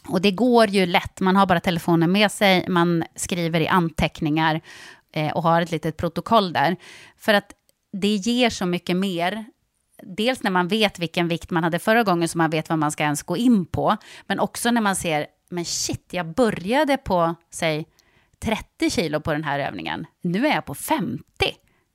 [0.09, 4.61] Och det går ju lätt, man har bara telefonen med sig, man skriver i anteckningar
[5.19, 6.77] eh, och har ett litet protokoll där.
[7.17, 7.53] För att
[7.93, 9.45] det ger så mycket mer.
[10.03, 12.93] Dels när man vet vilken vikt man hade förra gången, så man vet vad man
[12.93, 13.97] ska ens gå in på.
[14.27, 17.87] Men också när man ser, men shit, jag började på, säg,
[18.39, 20.07] 30 kilo på den här övningen.
[20.23, 21.25] Nu är jag på 50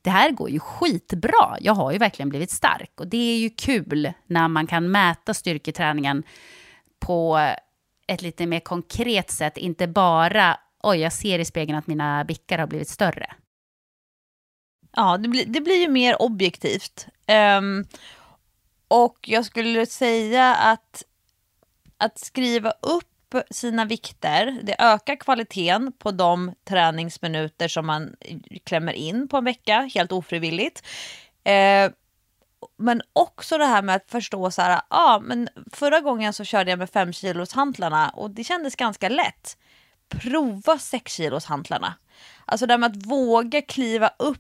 [0.03, 1.57] det här går ju skitbra.
[1.59, 2.91] Jag har ju verkligen blivit stark.
[2.99, 6.23] Och det är ju kul när man kan mäta styrketräningen
[6.99, 7.49] på
[8.07, 9.57] ett lite mer konkret sätt.
[9.57, 13.33] Inte bara, oj, jag ser i spegeln att mina bickar har blivit större.
[14.95, 17.07] Ja, det blir, det blir ju mer objektivt.
[17.57, 17.85] Um,
[18.87, 21.03] och jag skulle säga att,
[21.97, 24.59] att skriva upp sina vikter.
[24.63, 28.15] Det ökar kvaliteten på de träningsminuter som man
[28.63, 30.83] klämmer in på en vecka, helt ofrivilligt.
[31.43, 31.91] Eh,
[32.77, 36.43] men också det här med att förstå så här, ja ah, men förra gången så
[36.43, 39.57] körde jag med 5 kilos hantlarna och det kändes ganska lätt.
[40.21, 41.93] Prova 6 kilos hantlarna.
[42.45, 44.39] Alltså det här med att våga kliva upp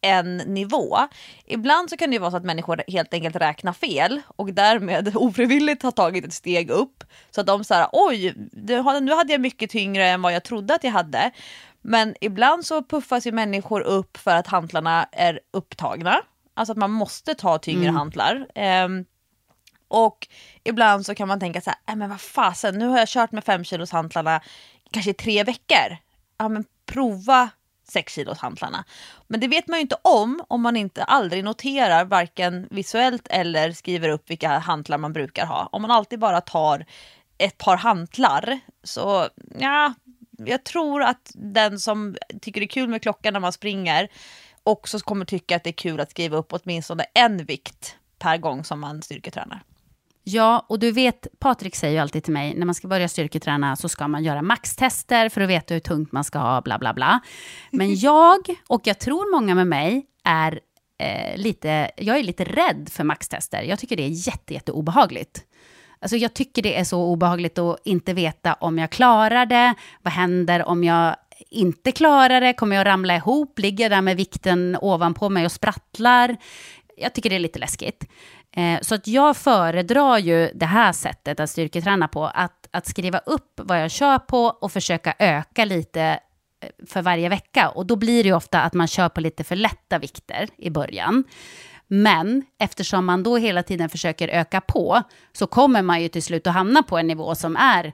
[0.00, 0.98] en nivå.
[1.44, 5.82] Ibland så kan det vara så att människor helt enkelt räknar fel och därmed ofrivilligt
[5.82, 7.04] har tagit ett steg upp.
[7.30, 8.34] Så att de säger oj,
[9.00, 11.30] nu hade jag mycket tyngre än vad jag trodde att jag hade.
[11.80, 16.20] Men ibland så puffas ju människor upp för att hantlarna är upptagna.
[16.54, 17.96] Alltså att man måste ta tyngre mm.
[17.96, 18.46] hantlar.
[18.84, 19.04] Um,
[19.88, 20.28] och
[20.64, 23.32] ibland så kan man tänka så här, äh, men vad fasen, nu har jag kört
[23.32, 24.40] med 5 kilos hantlarna
[24.90, 25.96] kanske i tre veckor.
[26.38, 27.50] Ja men prova
[27.88, 28.84] 6 kilos hantlarna.
[29.26, 33.72] Men det vet man ju inte om om man inte aldrig noterar varken visuellt eller
[33.72, 35.68] skriver upp vilka hantlar man brukar ha.
[35.72, 36.86] Om man alltid bara tar
[37.38, 39.28] ett par hantlar så
[39.58, 39.94] ja,
[40.38, 44.08] jag tror att den som tycker det är kul med klockan när man springer
[44.62, 48.64] också kommer tycka att det är kul att skriva upp åtminstone en vikt per gång
[48.64, 49.62] som man styrketränar.
[50.30, 53.76] Ja, och du vet, Patrik säger ju alltid till mig, när man ska börja styrketräna
[53.76, 56.94] så ska man göra maxtester för att veta hur tungt man ska ha, bla bla
[56.94, 57.20] bla.
[57.70, 60.60] Men jag, och jag tror många med mig, är
[60.98, 63.62] eh, lite, jag är lite rädd för maxtester.
[63.62, 65.44] Jag tycker det är jätte, jätte obehagligt.
[66.00, 70.12] Alltså jag tycker det är så obehagligt att inte veta om jag klarar det, vad
[70.12, 71.16] händer om jag
[71.50, 75.52] inte klarar det, kommer jag ramla ihop, ligger jag där med vikten ovanpå mig och
[75.52, 76.36] sprattlar?
[76.96, 78.04] Jag tycker det är lite läskigt.
[78.58, 83.18] Eh, så att jag föredrar ju det här sättet att styrketräna på, att, att skriva
[83.18, 87.68] upp vad jag kör på och försöka öka lite eh, för varje vecka.
[87.68, 90.70] Och då blir det ju ofta att man kör på lite för lätta vikter i
[90.70, 91.24] början.
[91.86, 95.02] Men eftersom man då hela tiden försöker öka på
[95.32, 97.92] så kommer man ju till slut att hamna på en nivå som är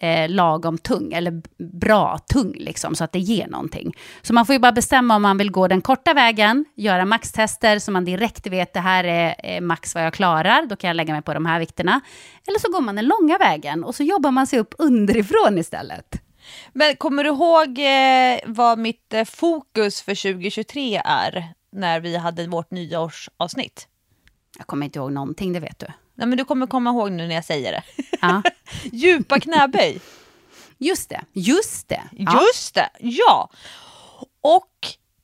[0.00, 1.42] eh, lagom tung, eller
[1.78, 3.96] bra tung, liksom, så att det ger någonting.
[4.22, 7.78] Så man får ju bara bestämma om man vill gå den korta vägen, göra maxtester
[7.78, 11.12] så man direkt vet det här är, max vad jag klarar, då kan jag lägga
[11.12, 12.00] mig på de här vikterna.
[12.46, 16.22] Eller så går man den långa vägen och så jobbar man sig upp underifrån istället.
[16.72, 22.46] Men kommer du ihåg eh, vad mitt eh, fokus för 2023 är när vi hade
[22.46, 23.88] vårt nyårsavsnitt?
[24.58, 25.86] Jag kommer inte ihåg någonting, det vet du.
[26.20, 27.82] Nej, men du kommer komma ihåg nu när jag säger det.
[28.20, 28.42] Ja.
[28.92, 30.00] Djupa knäböj.
[30.78, 32.02] Just det, just det.
[32.12, 32.40] Ja.
[32.42, 33.50] Just det, ja.
[34.40, 34.66] Och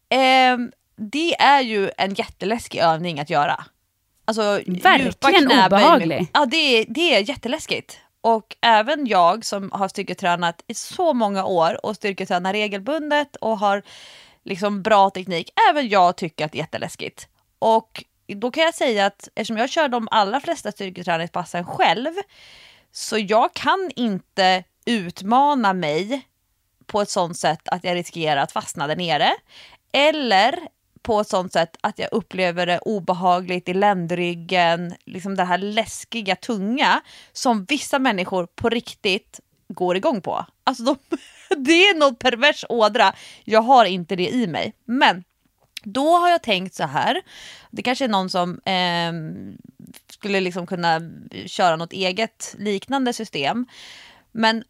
[0.08, 3.64] ehm, det är ju en jätteläskig övning att göra.
[4.24, 6.26] Alltså, Verkligen med- obehaglig.
[6.32, 7.98] Ja, det, är- det är jätteläskigt.
[8.20, 13.82] Och även jag som har styrketränat i så många år och styrketränar regelbundet och har
[14.44, 17.28] liksom bra teknik, även jag tycker att det är jätteläskigt.
[17.58, 22.12] Och då kan jag säga att eftersom jag kör de allra flesta styrketräningspassen själv,
[22.92, 26.26] så jag kan inte utmana mig
[26.86, 29.30] på ett sånt sätt att jag riskerar att fastna där nere.
[29.92, 30.68] Eller
[31.02, 36.36] på ett sånt sätt att jag upplever det obehagligt i ländryggen, liksom det här läskiga
[36.36, 37.00] tunga
[37.32, 40.46] som vissa människor på riktigt går igång på.
[40.64, 40.96] Alltså de,
[41.56, 43.14] det är något pervers ådra.
[43.44, 44.74] Jag har inte det i mig.
[44.84, 45.24] Men
[45.82, 47.22] då har jag tänkt så här.
[47.70, 49.56] Det kanske är någon som ehm,
[50.10, 51.00] skulle liksom kunna
[51.46, 53.66] köra något eget liknande system.
[54.32, 54.64] Men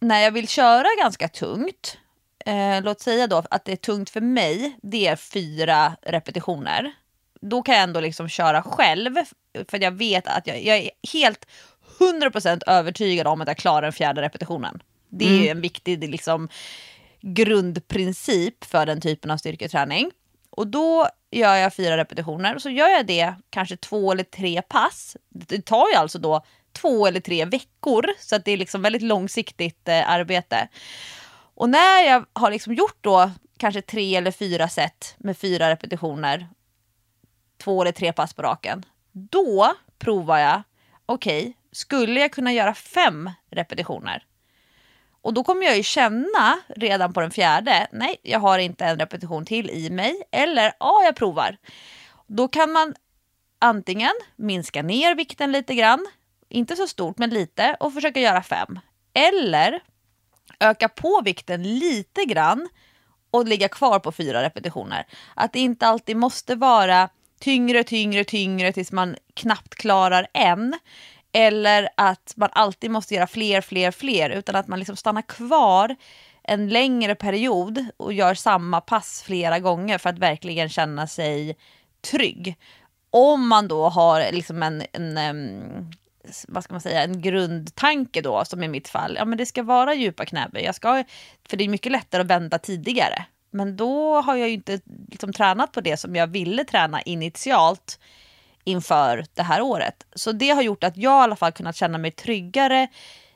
[0.00, 1.98] när jag vill köra ganska tungt,
[2.46, 6.92] eh, låt säga då att det är tungt för mig, det är fyra repetitioner.
[7.40, 9.16] Då kan jag ändå liksom köra själv,
[9.68, 11.46] för jag vet att jag, jag är helt
[11.98, 14.82] 100% övertygad om att jag klarar den fjärde repetitionen.
[15.08, 16.48] Det är ju en viktig liksom,
[17.20, 20.10] grundprincip för den typen av styrketräning.
[20.50, 24.62] Och då gör jag fyra repetitioner och så gör jag det kanske två eller tre
[24.62, 25.16] pass.
[25.28, 29.02] Det tar ju alltså då två eller tre veckor så att det är liksom väldigt
[29.02, 30.68] långsiktigt eh, arbete.
[31.54, 36.48] Och när jag har liksom gjort då kanske tre eller fyra set med fyra repetitioner,
[37.58, 40.62] två eller tre pass på raken, då provar jag,
[41.06, 44.24] okej, skulle jag kunna göra fem repetitioner?
[45.22, 48.98] Och då kommer jag ju känna redan på den fjärde, nej, jag har inte en
[48.98, 50.22] repetition till i mig.
[50.32, 51.56] Eller, ja, jag provar.
[52.26, 52.94] Då kan man
[53.58, 56.06] antingen minska ner vikten lite grann,
[56.48, 58.78] inte så stort men lite, och försöka göra fem.
[59.14, 59.80] Eller
[60.60, 62.68] öka på vikten lite grann
[63.30, 65.06] och ligga kvar på fyra repetitioner.
[65.34, 67.08] Att det inte alltid måste vara
[67.40, 70.78] tyngre, tyngre, tyngre tills man knappt klarar en.
[71.32, 74.30] Eller att man alltid måste göra fler, fler, fler.
[74.30, 75.96] Utan att man liksom stannar kvar
[76.42, 81.56] en längre period och gör samma pass flera gånger för att verkligen känna sig
[82.10, 82.56] trygg.
[83.10, 85.94] Om man då har liksom en, en
[86.48, 89.14] vad ska man säga, en grundtanke då, som i mitt fall.
[89.16, 90.62] Ja, men det ska vara djupa knäböj.
[90.62, 91.04] Jag ska,
[91.48, 93.24] för det är mycket lättare att vända tidigare.
[93.50, 97.98] Men då har jag ju inte liksom, tränat på det som jag ville träna initialt
[98.64, 100.06] inför det här året.
[100.14, 102.88] Så det har gjort att jag i alla fall kunnat känna mig tryggare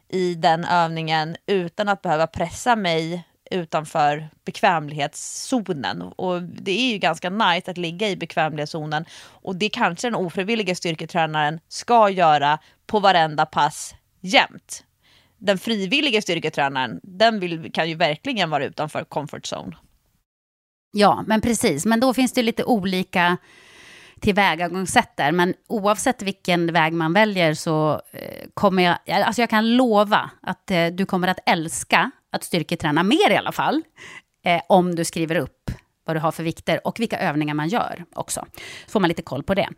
[0.08, 6.02] i den övningen utan att behöva pressa mig utanför bekvämlighetszonen.
[6.02, 10.74] Och det är ju ganska nice att ligga i bekvämlighetszonen och det kanske den ofrivilliga
[10.74, 14.84] styrketränaren ska göra på varenda pass jämt.
[15.38, 19.76] Den frivilliga styrketränaren, den vill, kan ju verkligen vara utanför comfort zone.
[20.92, 21.86] Ja, men precis.
[21.86, 23.36] Men då finns det lite olika
[24.20, 25.32] tillvägagångssätt där.
[25.32, 28.98] Men oavsett vilken väg man väljer så eh, kommer jag...
[29.10, 33.52] Alltså jag kan lova att eh, du kommer att älska att styrketräna mer i alla
[33.52, 33.82] fall.
[34.44, 35.70] Eh, om du skriver upp
[36.06, 38.46] vad du har för vikter och vilka övningar man gör också.
[38.86, 39.68] Så får man lite koll på det.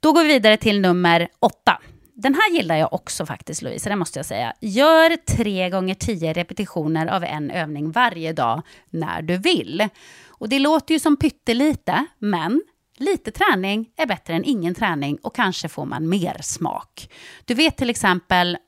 [0.00, 1.78] Då går vi vidare till nummer åtta.
[2.14, 4.52] Den här gillar jag också faktiskt, Louise, det måste jag säga.
[4.60, 9.88] Gör tre gånger tio repetitioner av en övning varje dag när du vill.
[10.28, 12.62] Och det låter ju som pyttelite, men
[13.02, 17.08] lite träning är bättre än ingen träning och kanske får man mer smak.
[17.44, 18.58] Du vet till exempel,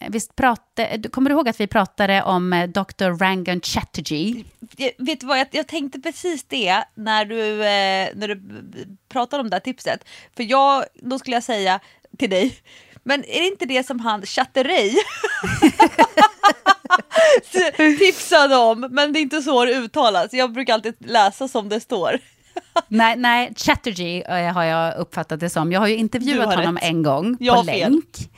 [0.00, 3.18] eh, visst pratade, eh, kommer du ihåg att vi pratade om eh, Dr.
[3.18, 4.44] Rangan Chatterjee?
[4.76, 8.40] Jag, vet du vad, jag, jag, tänkte precis det när du, eh, när du
[9.08, 10.04] pratade om det här tipset.
[10.36, 11.80] För jag, då skulle jag säga
[12.18, 12.58] till dig,
[13.02, 14.94] men är det inte det som han Chatterjee
[17.98, 18.80] tipsade om?
[18.90, 20.32] Men det är inte så det uttalas.
[20.32, 22.20] Jag brukar alltid läsa som det står
[22.88, 25.72] nej, nej, Chatterjee eh, har jag uppfattat det som.
[25.72, 26.84] Jag har ju intervjuat har honom rätt.
[26.84, 28.30] en gång jag på länk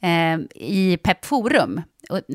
[0.00, 1.82] eh, i Pep Forum.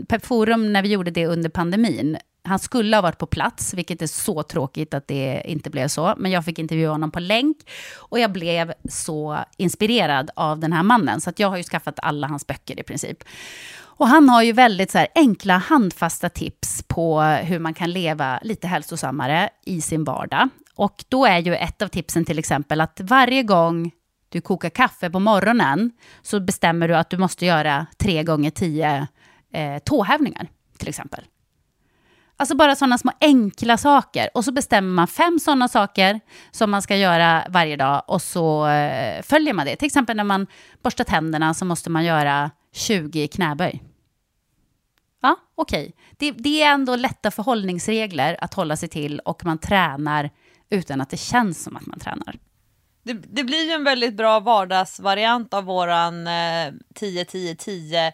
[0.07, 4.01] Pep Forum, när vi gjorde det under pandemin, han skulle ha varit på plats, vilket
[4.01, 6.13] är så tråkigt att det inte blev så.
[6.17, 7.57] Men jag fick intervjua honom på länk
[7.95, 11.21] och jag blev så inspirerad av den här mannen.
[11.21, 13.23] Så att jag har ju skaffat alla hans böcker i princip.
[13.97, 18.67] Och han har ju väldigt så enkla, handfasta tips på hur man kan leva lite
[18.67, 20.49] hälsosammare i sin vardag.
[20.76, 23.91] Och då är ju ett av tipsen till exempel att varje gång
[24.30, 29.07] du kokar kaffe på morgonen så bestämmer du att du måste göra tre gånger tio
[29.53, 30.47] eh, tåhävningar
[30.78, 31.26] till exempel.
[32.38, 34.30] Alltså bara sådana små enkla saker.
[34.34, 36.19] Och så bestämmer man fem sådana saker
[36.51, 39.76] som man ska göra varje dag och så eh, följer man det.
[39.76, 40.47] Till exempel när man
[40.84, 43.84] borstar tänderna så måste man göra 20 knäböj.
[45.21, 45.82] Ja, okej.
[45.82, 45.93] Okay.
[46.17, 50.30] Det, det, är ändå lätta förhållningsregler att hålla sig till och man tränar
[50.70, 52.36] utan att det känns som att man tränar.
[53.03, 58.11] Det, det blir ju en väldigt bra vardagsvariant av våran eh, 10-10-10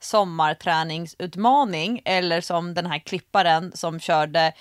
[0.00, 4.52] sommarträningsutmaning eller som den här klipparen som körde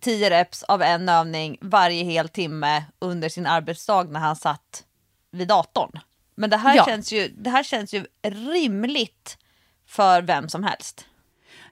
[0.00, 4.84] 10 reps av en övning varje hel timme under sin arbetsdag när han satt
[5.30, 6.00] vid datorn.
[6.34, 6.84] Men det här, ja.
[6.84, 9.38] känns, ju, det här känns ju rimligt
[9.86, 11.06] för vem som helst.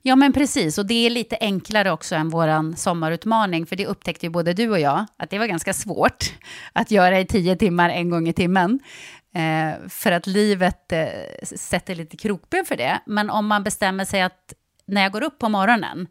[0.07, 0.79] Ja, men precis.
[0.79, 3.67] Och det är lite enklare också än vår sommarutmaning.
[3.67, 6.35] För det upptäckte ju både du och jag, att det var ganska svårt
[6.73, 8.81] att göra i tio timmar en gång i timmen.
[9.35, 11.07] Eh, för att livet eh,
[11.43, 13.01] sätter lite krokben för det.
[13.07, 14.53] Men om man bestämmer sig att
[14.87, 16.07] när jag går upp på morgonen,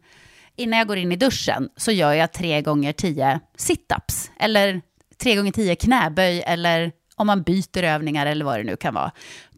[0.56, 4.30] innan jag går in i duschen, så gör jag tre gånger tio situps.
[4.38, 4.80] Eller
[5.22, 9.12] tre gånger tio knäböj, eller om man byter övningar eller vad det nu kan vara.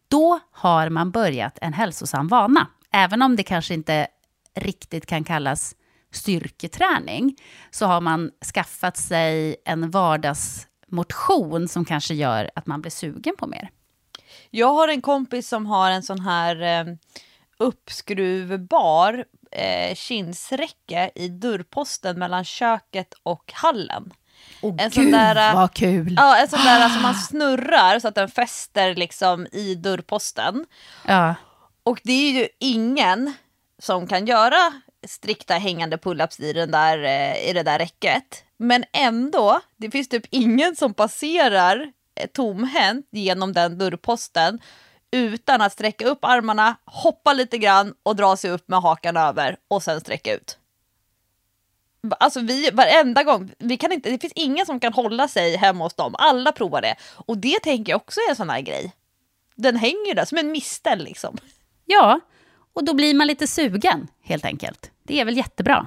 [0.08, 2.66] Då har man börjat en hälsosam vana.
[2.92, 4.06] Även om det kanske inte
[4.60, 5.74] riktigt kan kallas
[6.12, 7.36] styrketräning,
[7.70, 13.46] så har man skaffat sig en vardagsmotion som kanske gör att man blir sugen på
[13.46, 13.70] mer.
[14.50, 16.94] Jag har en kompis som har en sån här eh,
[17.58, 24.12] uppskruvbar eh, kinsräcke i dörrposten mellan köket och hallen.
[24.62, 26.14] Åh en gud där, vad kul!
[26.16, 30.64] Ja, en sån där som man snurrar så att den fäster liksom i dörrposten.
[31.06, 31.34] Ja.
[31.82, 33.34] Och det är ju ingen
[33.78, 34.72] som kan göra
[35.06, 38.44] strikta hängande pull-ups i, den där, eh, i det där räcket.
[38.56, 44.60] Men ändå, det finns typ ingen som passerar eh, tomhänt genom den dörrposten
[45.10, 49.56] utan att sträcka upp armarna, hoppa lite grann och dra sig upp med hakan över
[49.68, 50.58] och sen sträcka ut.
[52.20, 55.84] Alltså vi, varenda gång, vi kan inte, det finns ingen som kan hålla sig hemma
[55.84, 56.14] hos dem.
[56.18, 56.96] Alla provar det.
[57.14, 58.92] Och det tänker jag också är en sån här grej.
[59.54, 61.38] Den hänger där som en mistel liksom.
[61.86, 62.20] Ja,
[62.72, 64.90] och då blir man lite sugen helt enkelt.
[65.02, 65.86] Det är väl jättebra.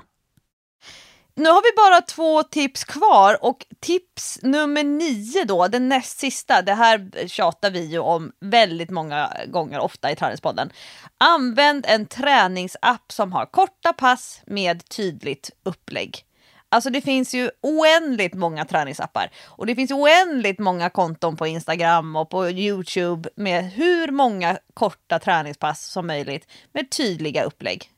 [1.36, 6.62] Nu har vi bara två tips kvar och tips nummer nio då, den näst sista,
[6.62, 10.72] det här tjatar vi ju om väldigt många gånger, ofta i Träningspodden.
[11.18, 16.26] Använd en träningsapp som har korta pass med tydligt upplägg.
[16.74, 22.16] Alltså det finns ju oändligt många träningsappar och det finns oändligt många konton på Instagram
[22.16, 27.90] och på Youtube med hur många korta träningspass som möjligt med tydliga upplägg.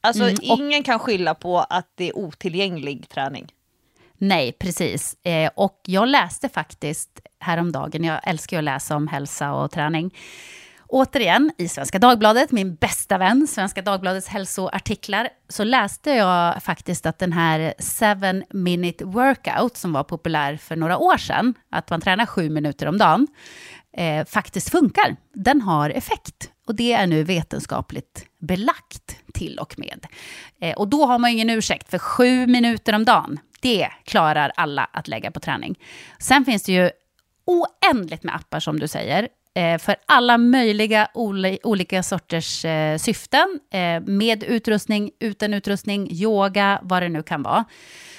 [0.00, 0.58] Alltså mm, och...
[0.58, 3.52] ingen kan skylla på att det är otillgänglig träning.
[4.18, 5.16] Nej, precis.
[5.22, 10.14] Eh, och jag läste faktiskt häromdagen, jag älskar att läsa om hälsa och träning,
[10.88, 17.18] Återigen, i Svenska Dagbladet, min bästa vän, Svenska Dagbladets hälsoartiklar, så läste jag faktiskt att
[17.18, 17.74] den här
[18.32, 22.86] 7 minute workout, som var populär för några år sedan, att man tränar sju minuter
[22.86, 23.26] om dagen,
[23.96, 25.16] eh, faktiskt funkar.
[25.34, 26.50] Den har effekt.
[26.66, 30.06] Och det är nu vetenskapligt belagt till och med.
[30.60, 34.84] Eh, och då har man ingen ursäkt, för sju minuter om dagen, det klarar alla
[34.92, 35.78] att lägga på träning.
[36.18, 36.90] Sen finns det ju
[37.46, 41.08] oändligt med appar som du säger Eh, för alla möjliga
[41.62, 43.60] olika sorters eh, syften.
[43.70, 47.64] Eh, med utrustning, utan utrustning, yoga, vad det nu kan vara.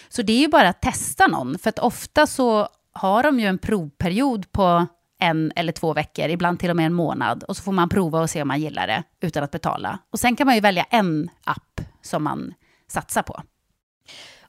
[0.10, 3.46] Så det är ju bara att testa någon, för att ofta så har de ju
[3.46, 4.88] en provperiod på
[5.20, 7.44] en eller två veckor, ibland till och med en månad.
[7.44, 10.00] Och så får man prova och se om man gillar det utan att betala.
[10.12, 12.54] Och sen kan man ju välja en app som man
[12.88, 13.42] satsar på.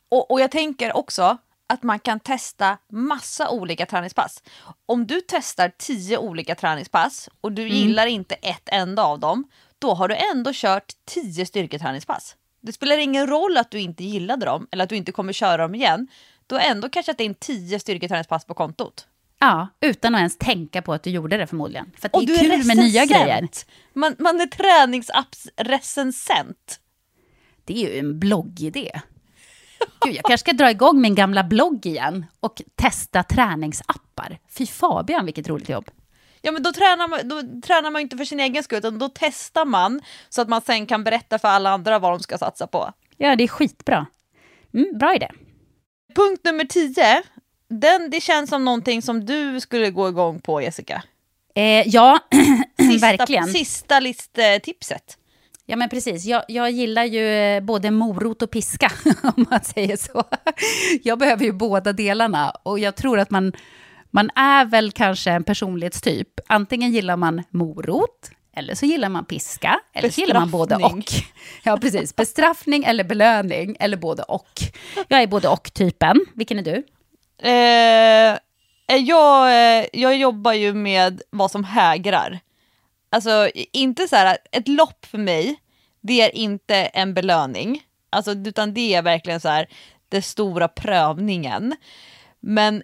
[0.09, 1.39] Och, och jag tänker också
[1.69, 4.43] att man kan testa massa olika träningspass.
[4.87, 9.45] Om du testar tio olika träningspass och du gillar inte ett enda av dem,
[9.79, 12.37] då har du ändå kört tio styrketräningspass.
[12.61, 15.57] Det spelar ingen roll att du inte gillade dem eller att du inte kommer köra
[15.57, 16.09] dem igen.
[16.47, 19.07] Du har ändå cashat in tio styrketräningspass på kontot.
[19.41, 21.91] Ja, utan att ens tänka på att du gjorde det förmodligen.
[21.99, 23.25] För Och det du är är kul med nya recensent.
[23.25, 23.49] grejer.
[23.93, 26.81] Man, man är träningsapps-recensent.
[27.65, 29.01] Det är ju en bloggidé.
[30.01, 34.39] Gud, jag kanske ska dra igång min gamla blogg igen och testa träningsappar.
[34.51, 35.91] Fy Fabian, vilket roligt jobb.
[36.43, 39.09] Ja men då tränar, man, då tränar man inte för sin egen skull utan då
[39.15, 42.67] testar man så att man sen kan berätta för alla andra vad de ska satsa
[42.67, 42.93] på.
[43.17, 44.07] Ja, det är skitbra.
[44.75, 45.31] Mm, bra idé.
[46.15, 47.23] Punkt nummer 10,
[47.69, 51.03] den, det känns som någonting som du skulle gå igång på Jessica.
[51.55, 52.19] Eh, ja,
[52.79, 53.49] Sista, verkligen.
[53.49, 55.18] Sista listtipset.
[55.71, 56.25] Ja, men precis.
[56.25, 58.93] Jag, jag gillar ju eh, både morot och piska,
[59.23, 60.25] om man säger så.
[61.03, 63.53] Jag behöver ju båda delarna och jag tror att man,
[64.11, 66.29] man är väl kanske en personlighetstyp.
[66.47, 71.05] Antingen gillar man morot, eller så gillar man piska, eller så gillar man både och.
[71.63, 72.17] Ja, precis.
[72.17, 74.61] Bestraffning eller belöning, eller både och.
[75.09, 76.21] Jag är både och-typen.
[76.35, 76.85] Vilken är du?
[77.49, 78.39] Eh,
[78.99, 82.41] jag, eh, jag jobbar ju med vad som hägrar.
[83.11, 85.61] Alltså inte så här, ett lopp för mig,
[86.01, 87.83] det är inte en belöning.
[88.11, 89.69] Alltså, utan det är verkligen så här,
[90.09, 91.77] den stora prövningen.
[92.41, 92.83] Men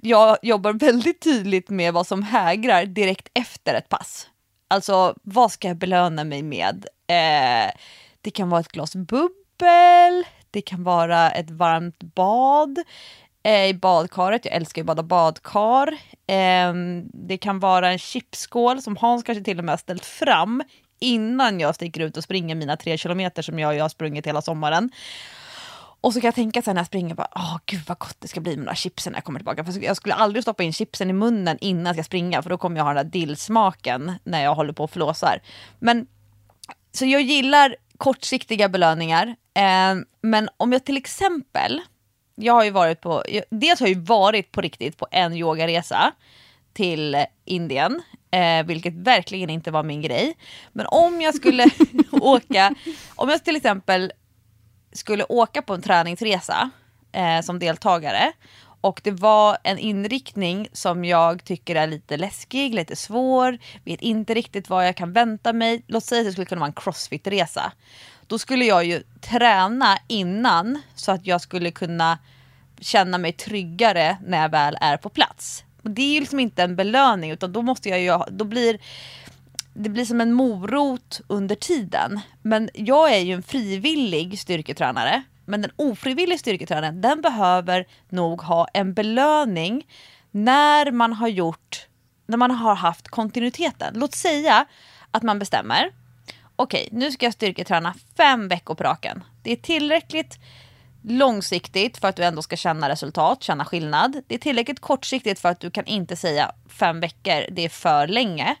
[0.00, 4.28] jag jobbar väldigt tydligt med vad som hägrar direkt efter ett pass.
[4.68, 6.86] Alltså vad ska jag belöna mig med?
[7.06, 7.72] Eh,
[8.20, 12.78] det kan vara ett glas bubbel, det kan vara ett varmt bad
[13.46, 14.44] Eh, i badkaret.
[14.44, 15.98] Jag älskar ju att bada badkar.
[16.26, 20.62] Ehm, det kan vara en chipsskål som Hans kanske till och med har ställt fram
[21.00, 24.42] innan jag sticker ut och springer mina tre kilometer som jag, jag har sprungit hela
[24.42, 24.90] sommaren.
[26.00, 28.16] Och så kan jag tänka så här när jag springer, bara, åh gud vad gott
[28.18, 29.64] det ska bli med de där chipsen när jag kommer tillbaka.
[29.64, 32.58] För jag skulle aldrig stoppa in chipsen i munnen innan jag ska springa för då
[32.58, 35.42] kommer jag ha den där dillsmaken när jag håller på och flåsar.
[35.78, 36.06] Men
[36.92, 39.26] så jag gillar kortsiktiga belöningar.
[39.54, 41.80] Eh, men om jag till exempel,
[42.36, 45.36] jag har ju varit på, jag, dels har jag ju varit på riktigt på en
[45.36, 46.12] yogaresa
[46.72, 50.36] till Indien, eh, vilket verkligen inte var min grej.
[50.72, 51.70] Men om jag skulle
[52.12, 52.74] åka,
[53.14, 54.12] om jag till exempel
[54.92, 56.70] skulle åka på en träningsresa
[57.12, 58.32] eh, som deltagare
[58.80, 64.34] och det var en inriktning som jag tycker är lite läskig, lite svår, vet inte
[64.34, 65.82] riktigt vad jag kan vänta mig.
[65.86, 67.72] Låt säga att det skulle kunna vara en crossfit-resa.
[68.26, 72.18] Då skulle jag ju träna innan så att jag skulle kunna
[72.80, 75.64] känna mig tryggare när jag väl är på plats.
[75.82, 78.78] Och det är ju liksom inte en belöning utan då måste jag ju, då blir
[79.74, 82.20] det blir som en morot under tiden.
[82.42, 85.22] Men jag är ju en frivillig styrketränare.
[85.44, 89.86] Men den ofrivillig styrketränaren den behöver nog ha en belöning
[90.30, 91.86] när man har gjort,
[92.26, 93.94] när man har haft kontinuiteten.
[93.96, 94.66] Låt säga
[95.10, 95.90] att man bestämmer,
[96.56, 99.24] okej nu ska jag styrketräna fem veckor på raken.
[99.42, 100.38] Det är tillräckligt
[101.02, 104.22] långsiktigt för att du ändå ska känna resultat, känna skillnad.
[104.26, 108.06] Det är tillräckligt kortsiktigt för att du kan inte säga fem veckor, det är för
[108.06, 108.56] länge.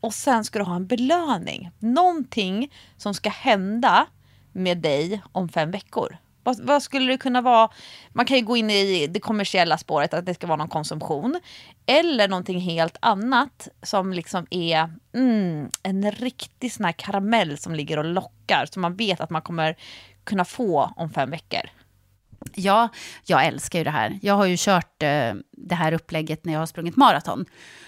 [0.00, 1.70] Och sen ska du ha en belöning.
[1.78, 4.06] Någonting som ska hända
[4.52, 6.16] med dig om fem veckor.
[6.42, 7.70] Vad, vad skulle det kunna vara?
[8.12, 11.40] Man kan ju gå in i det kommersiella spåret, att det ska vara någon konsumtion.
[11.86, 17.98] Eller någonting helt annat som liksom är mm, en riktig sån här karamell som ligger
[17.98, 18.66] och lockar.
[18.66, 19.76] Som man vet att man kommer
[20.24, 21.70] kunna få om fem veckor.
[22.54, 22.88] Ja,
[23.24, 24.18] jag älskar ju det här.
[24.22, 27.44] Jag har ju kört eh, det här upplägget när jag har sprungit maraton.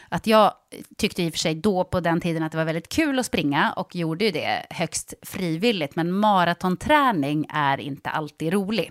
[0.09, 0.53] Att jag
[0.97, 3.27] tyckte i och för sig då på den tiden att det var väldigt kul att
[3.27, 5.97] springa och gjorde ju det högst frivilligt.
[5.97, 8.91] Men maratonträning är inte alltid rolig.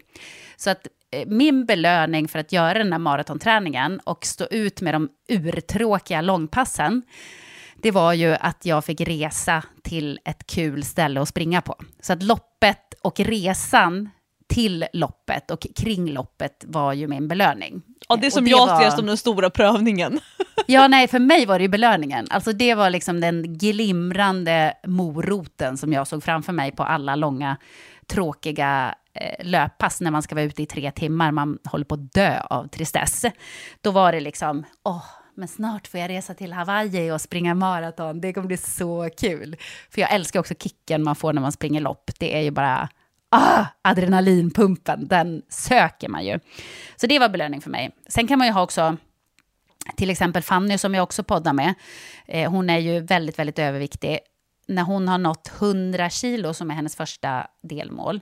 [0.56, 4.94] Så att eh, min belöning för att göra den här maratonträningen och stå ut med
[4.94, 7.04] de urtråkiga långpassen
[7.82, 11.76] det var ju att jag fick resa till ett kul ställe att springa på.
[12.00, 14.10] Så att loppet och resan
[14.52, 17.82] till loppet och kring loppet var ju min belöning.
[18.10, 20.20] Ja, det som jag var- ser som den stora prövningen.
[20.68, 22.28] Ja, nej, för mig var det ju belöningen.
[22.30, 27.58] Alltså det var liksom den glimrande moroten som jag såg framför mig på alla långa,
[28.08, 31.32] tråkiga eh, löppass när man ska vara ute i tre timmar.
[31.32, 33.26] Man håller på att dö av tristess.
[33.82, 35.04] Då var det liksom, åh,
[35.36, 38.22] men snart får jag resa till Hawaii och springa maraton.
[38.22, 39.56] Det kommer bli så kul.
[39.90, 42.12] För jag älskar också kicken man får när man springer lopp.
[42.20, 42.90] Det är ju bara,
[43.32, 46.40] ah, adrenalinpumpen, den söker man ju.
[46.96, 47.92] Så det var belöning för mig.
[48.08, 48.98] Sen kan man ju ha också
[49.96, 51.74] till exempel Fanny som jag också poddar med,
[52.28, 54.20] eh, hon är ju väldigt, väldigt överviktig.
[54.68, 58.22] När hon har nått 100 kilo, som är hennes första delmål,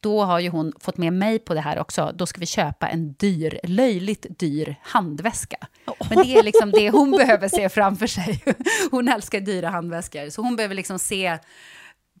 [0.00, 2.12] då har ju hon fått med mig på det här också.
[2.14, 5.56] Då ska vi köpa en dyr, löjligt dyr handväska.
[6.08, 8.44] Men det är liksom det hon behöver se framför sig.
[8.90, 11.38] Hon älskar dyra handväskor, så hon behöver liksom se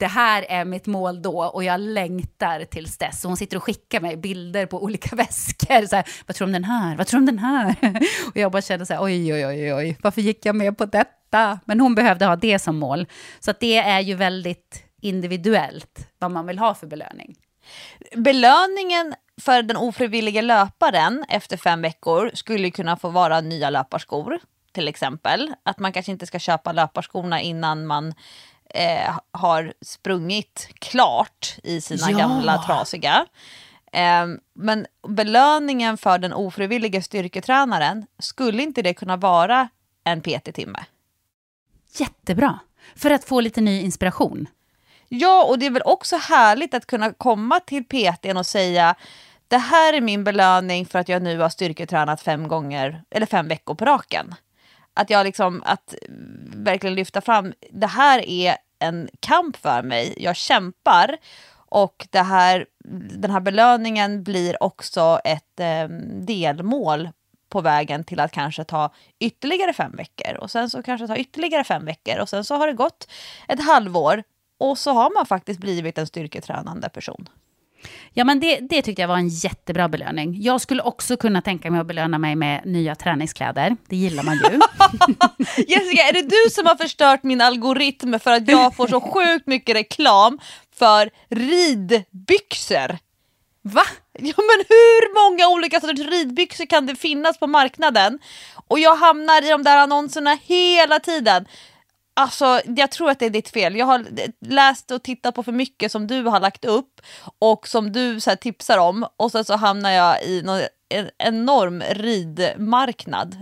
[0.00, 3.20] det här är mitt mål då och jag längtar tills dess.
[3.20, 5.86] Så hon sitter och skickar mig bilder på olika väskor.
[5.86, 6.96] Så här, Vad tror du om den här?
[6.96, 7.74] Vad tror du om den här?
[8.26, 10.84] Och jag bara känner så här, oj, oj, oj, oj, varför gick jag med på
[10.84, 11.60] detta?
[11.64, 13.06] Men hon behövde ha det som mål.
[13.40, 17.36] Så att det är ju väldigt individuellt vad man vill ha för belöning.
[18.16, 24.38] Belöningen för den ofrivilliga löparen efter fem veckor skulle kunna få vara nya löparskor
[24.72, 25.54] till exempel.
[25.62, 28.14] Att man kanske inte ska köpa löparskorna innan man
[28.74, 32.18] eh, har sprungit klart i sina Ja.
[32.18, 33.26] gamla trasiga.
[33.92, 39.68] Eh, men belöningen för den ofrivilliga styrketränaren, skulle inte det kunna vara
[40.04, 40.84] en PT-timme?
[41.98, 42.58] Jättebra.
[42.96, 44.46] För att få lite ny inspiration.
[45.08, 48.94] Ja, och det är väl också härligt att kunna komma till PTn och säga
[49.48, 53.48] det här är min belöning för att jag nu har styrketränat fem gånger, eller fem
[53.48, 54.34] veckor på raken.
[55.00, 55.94] Att jag liksom, att
[56.46, 61.16] verkligen lyfta fram, det här är en kamp för mig, jag kämpar
[61.52, 62.66] och det här,
[63.18, 65.88] den här belöningen blir också ett eh,
[66.26, 67.08] delmål
[67.48, 71.64] på vägen till att kanske ta ytterligare fem veckor och sen så kanske ta ytterligare
[71.64, 73.10] fem veckor och sen så har det gått
[73.48, 74.22] ett halvår
[74.58, 77.28] och så har man faktiskt blivit en styrketränande person.
[78.12, 80.42] Ja, men det, det tyckte jag var en jättebra belöning.
[80.42, 83.76] Jag skulle också kunna tänka mig att belöna mig med nya träningskläder.
[83.88, 84.42] Det gillar man ju.
[85.74, 89.46] Jessica, är det du som har förstört min algoritm för att jag får så sjukt
[89.46, 90.38] mycket reklam
[90.78, 92.98] för ridbyxor?
[93.62, 93.82] Va?
[94.12, 98.18] Ja men hur många olika sorters ridbyxor kan det finnas på marknaden?
[98.68, 101.46] Och jag hamnar i de där annonserna hela tiden.
[102.20, 103.76] Alltså jag tror att det är ditt fel.
[103.76, 104.06] Jag har
[104.40, 107.00] läst och tittat på för mycket som du har lagt upp
[107.38, 111.10] och som du så här, tipsar om och sen så hamnar jag i någon, en
[111.18, 113.36] enorm ridmarknad.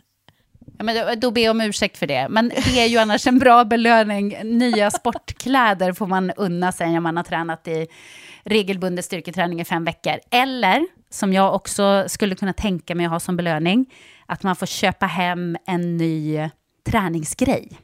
[0.79, 2.27] Ja, men då, då ber jag om ursäkt för det.
[2.31, 4.37] Men det är ju annars en bra belöning.
[4.45, 7.87] Nya sportkläder får man unna sig när man har tränat i
[8.43, 10.15] regelbunden styrketräning i fem veckor.
[10.31, 13.87] Eller, som jag också skulle kunna tänka mig att ha som belöning,
[14.27, 16.49] att man får köpa hem en ny
[16.91, 17.79] träningsgrej.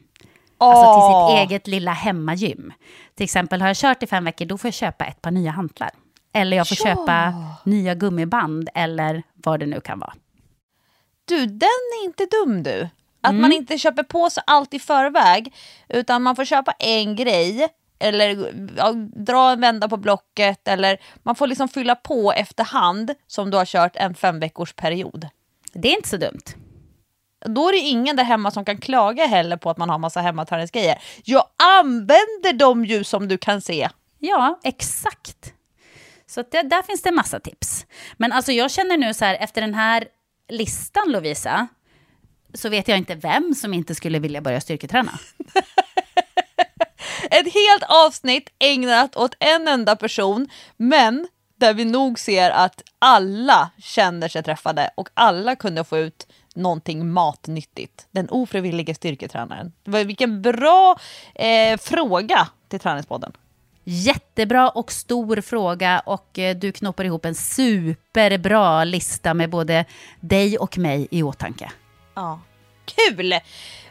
[0.65, 2.73] Alltså till sitt eget lilla hemmagym.
[3.15, 5.51] Till exempel har jag kört i fem veckor, då får jag köpa ett par nya
[5.51, 5.91] hantlar.
[6.33, 6.85] Eller jag får Ja.
[6.97, 7.35] köpa
[7.65, 10.15] nya gummiband eller vad det nu kan vara.
[11.25, 11.69] Du, den
[12.01, 12.89] är inte dum du.
[13.21, 15.55] Att man inte köper på sig allt i förväg,
[15.89, 17.69] utan man får köpa en grej
[17.99, 23.51] eller ja, dra en vända på blocket eller man får liksom fylla på efterhand som
[23.51, 25.29] du har kört en fem veckors period.
[25.73, 26.43] Det är inte så dumt.
[27.45, 30.21] Då är det ingen där hemma som kan klaga heller på att man har massa
[30.21, 31.03] hemmaträningsgrejer.
[31.25, 31.45] Jag
[31.79, 33.89] använder dem ju som du kan se.
[34.19, 35.53] Ja, exakt.
[36.27, 37.87] Så det, där finns det massa tips.
[38.17, 40.09] Men alltså jag känner nu så här, efter den här
[40.49, 41.69] listan Lovisa,
[42.55, 45.19] så vet jag inte vem som inte skulle vilja börja styrketräna.
[47.31, 53.71] Ett helt avsnitt ägnat åt en enda person, men där vi nog ser att alla
[53.79, 58.07] känner sig träffade och alla kunde få ut någonting matnyttigt.
[58.11, 59.73] Den ofrivillige styrketränaren.
[59.85, 60.97] Vilken bra
[61.35, 63.33] eh, fråga till Träningspodden.
[63.85, 69.85] Jättebra och stor fråga och eh, du knoppar ihop en superbra lista med både
[70.21, 71.73] dig och mig i åtanke.
[72.15, 72.41] Ja.
[72.85, 73.35] Kul!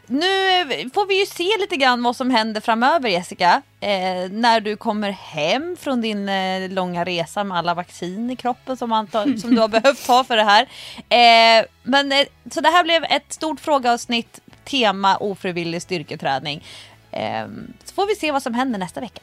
[0.08, 3.62] Nu får vi ju se lite grann vad som händer framöver Jessica.
[3.80, 8.78] Eh, när du kommer hem från din eh, långa resa med alla vaccin i kroppen
[8.78, 10.62] som, anta- som du har behövt ta för det här.
[11.10, 16.64] Eh, men, eh, så det här blev ett stort frågeavsnitt, tema ofrivillig styrketräning.
[17.12, 17.46] Eh,
[17.84, 19.22] så får vi se vad som händer nästa vecka.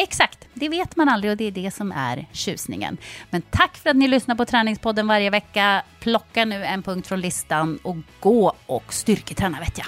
[0.00, 2.96] Exakt, det vet man aldrig och det är det som är tjusningen.
[3.30, 5.82] Men tack för att ni lyssnar på Träningspodden varje vecka.
[6.00, 9.86] Plocka nu en punkt från listan och gå och styrketräna vet jag.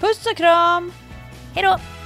[0.00, 0.92] Puss och kram!
[1.54, 2.01] Hej då!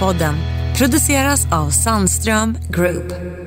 [0.00, 0.34] Podden
[0.78, 3.39] produceras av Sandström Group.